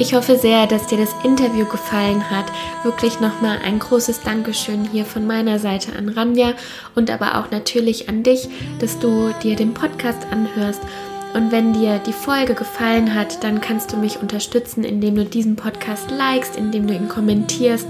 Ich 0.00 0.14
hoffe 0.14 0.38
sehr, 0.38 0.68
dass 0.68 0.86
dir 0.86 0.98
das 0.98 1.12
Interview 1.24 1.66
gefallen 1.66 2.30
hat. 2.30 2.44
Wirklich 2.84 3.18
nochmal 3.18 3.58
ein 3.64 3.80
großes 3.80 4.20
Dankeschön 4.22 4.88
hier 4.92 5.04
von 5.04 5.26
meiner 5.26 5.58
Seite 5.58 5.92
an 5.96 6.08
Ranja 6.08 6.52
und 6.94 7.10
aber 7.10 7.36
auch 7.36 7.50
natürlich 7.50 8.08
an 8.08 8.22
dich, 8.22 8.48
dass 8.78 9.00
du 9.00 9.34
dir 9.42 9.56
den 9.56 9.74
Podcast 9.74 10.24
anhörst. 10.30 10.82
Und 11.34 11.52
wenn 11.52 11.72
dir 11.72 11.98
die 11.98 12.12
Folge 12.12 12.54
gefallen 12.54 13.14
hat, 13.14 13.42
dann 13.44 13.60
kannst 13.60 13.92
du 13.92 13.96
mich 13.96 14.20
unterstützen, 14.20 14.84
indem 14.84 15.16
du 15.16 15.24
diesen 15.24 15.56
Podcast 15.56 16.10
likest, 16.10 16.56
indem 16.56 16.86
du 16.86 16.94
ihn 16.94 17.08
kommentierst, 17.08 17.86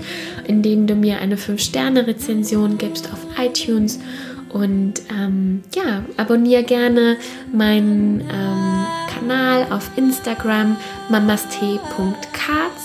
indem 0.46 0.86
du 0.86 0.94
mir 0.94 1.18
eine 1.18 1.36
5-Sterne-Rezension 1.36 2.78
gibst 2.78 3.10
auf 3.12 3.20
iTunes. 3.38 4.00
Und 4.48 4.94
ähm, 5.10 5.62
ja, 5.74 6.02
abonniere 6.16 6.62
gerne 6.62 7.16
meinen 7.52 8.20
ähm, 8.22 8.86
Kanal 9.12 9.66
auf 9.70 9.90
Instagram 9.96 10.76
mamastee.cards 11.08 12.77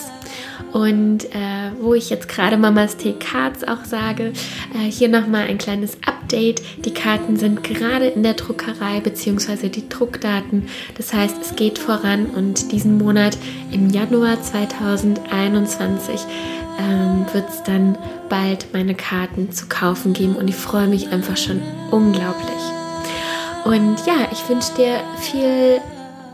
und 0.74 1.26
äh, 1.36 1.72
wo 1.80 1.94
ich 1.94 2.10
jetzt 2.10 2.28
gerade 2.28 2.58
Mamas 2.58 2.98
Tee 2.98 3.14
Cards 3.14 3.64
auch 3.64 3.86
sage, 3.86 4.34
äh, 4.74 4.90
hier 4.90 5.08
nochmal 5.08 5.44
ein 5.44 5.60
kleines 5.60 5.98
Update. 6.06 6.64
Die 6.84 6.94
Karten 6.94 7.38
sind 7.38 7.64
gerade 7.64 8.08
in 8.08 8.24
der 8.24 8.34
Druckerei 8.34 9.00
bzw. 9.00 9.70
die 9.70 9.88
Druckdaten. 9.88 10.68
Das 10.98 11.14
heißt, 11.14 11.38
es 11.42 11.56
geht 11.56 11.78
voran 11.78 12.26
und 12.26 12.72
diesen 12.72 12.98
Monat 12.98 13.38
im 13.72 13.92
Januar 13.92 14.42
2021 14.42 16.22
ähm, 16.80 17.28
wird 17.34 17.48
es 17.50 17.62
dann 17.62 17.96
bald 18.28 18.74
meine 18.74 18.96
Karten 18.96 19.52
zu 19.52 19.68
kaufen 19.68 20.14
geben 20.14 20.36
und 20.36 20.48
ich 20.48 20.56
freue 20.56 20.88
mich 20.88 21.10
einfach 21.10 21.38
schon 21.38 21.62
unglaublich. 21.92 22.50
Und 23.66 23.98
ja, 24.08 24.28
ich 24.32 24.50
wünsche 24.50 24.74
dir 24.74 25.00
viel 25.22 25.80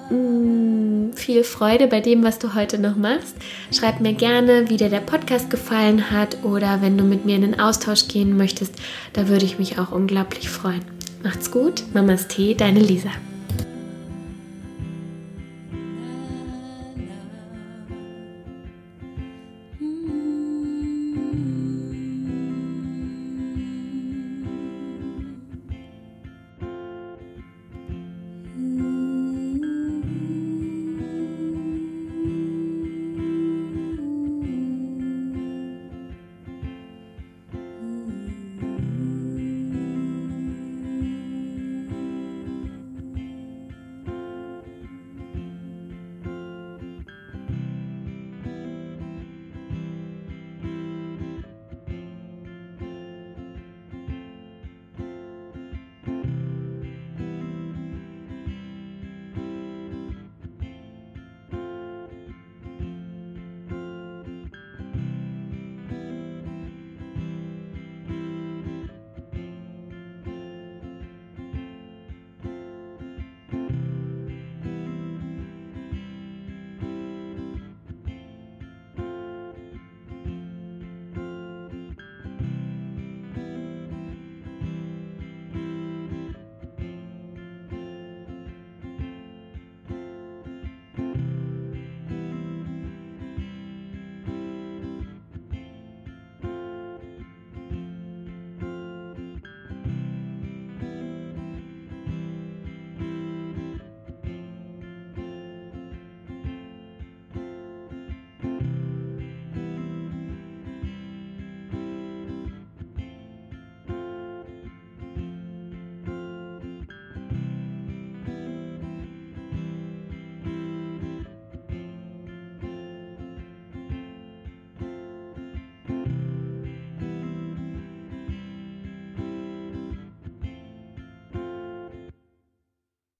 Mm, 0.09 0.88
viel 1.13 1.43
Freude 1.43 1.87
bei 1.87 1.99
dem, 1.99 2.23
was 2.23 2.39
du 2.39 2.53
heute 2.55 2.79
noch 2.79 2.95
machst. 2.95 3.35
Schreib 3.71 3.99
mir 4.01 4.13
gerne, 4.13 4.69
wie 4.69 4.77
dir 4.77 4.89
der 4.89 4.99
Podcast 4.99 5.49
gefallen 5.49 6.11
hat 6.11 6.43
oder 6.43 6.81
wenn 6.81 6.97
du 6.97 7.03
mit 7.03 7.25
mir 7.25 7.35
in 7.35 7.41
den 7.41 7.59
Austausch 7.59 8.07
gehen 8.07 8.37
möchtest, 8.37 8.75
da 9.13 9.27
würde 9.27 9.45
ich 9.45 9.59
mich 9.59 9.79
auch 9.79 9.91
unglaublich 9.91 10.49
freuen. 10.49 10.85
Macht's 11.23 11.51
gut, 11.51 11.83
Mamas 11.93 12.27
Tee, 12.27 12.55
deine 12.55 12.79
Lisa. 12.79 13.11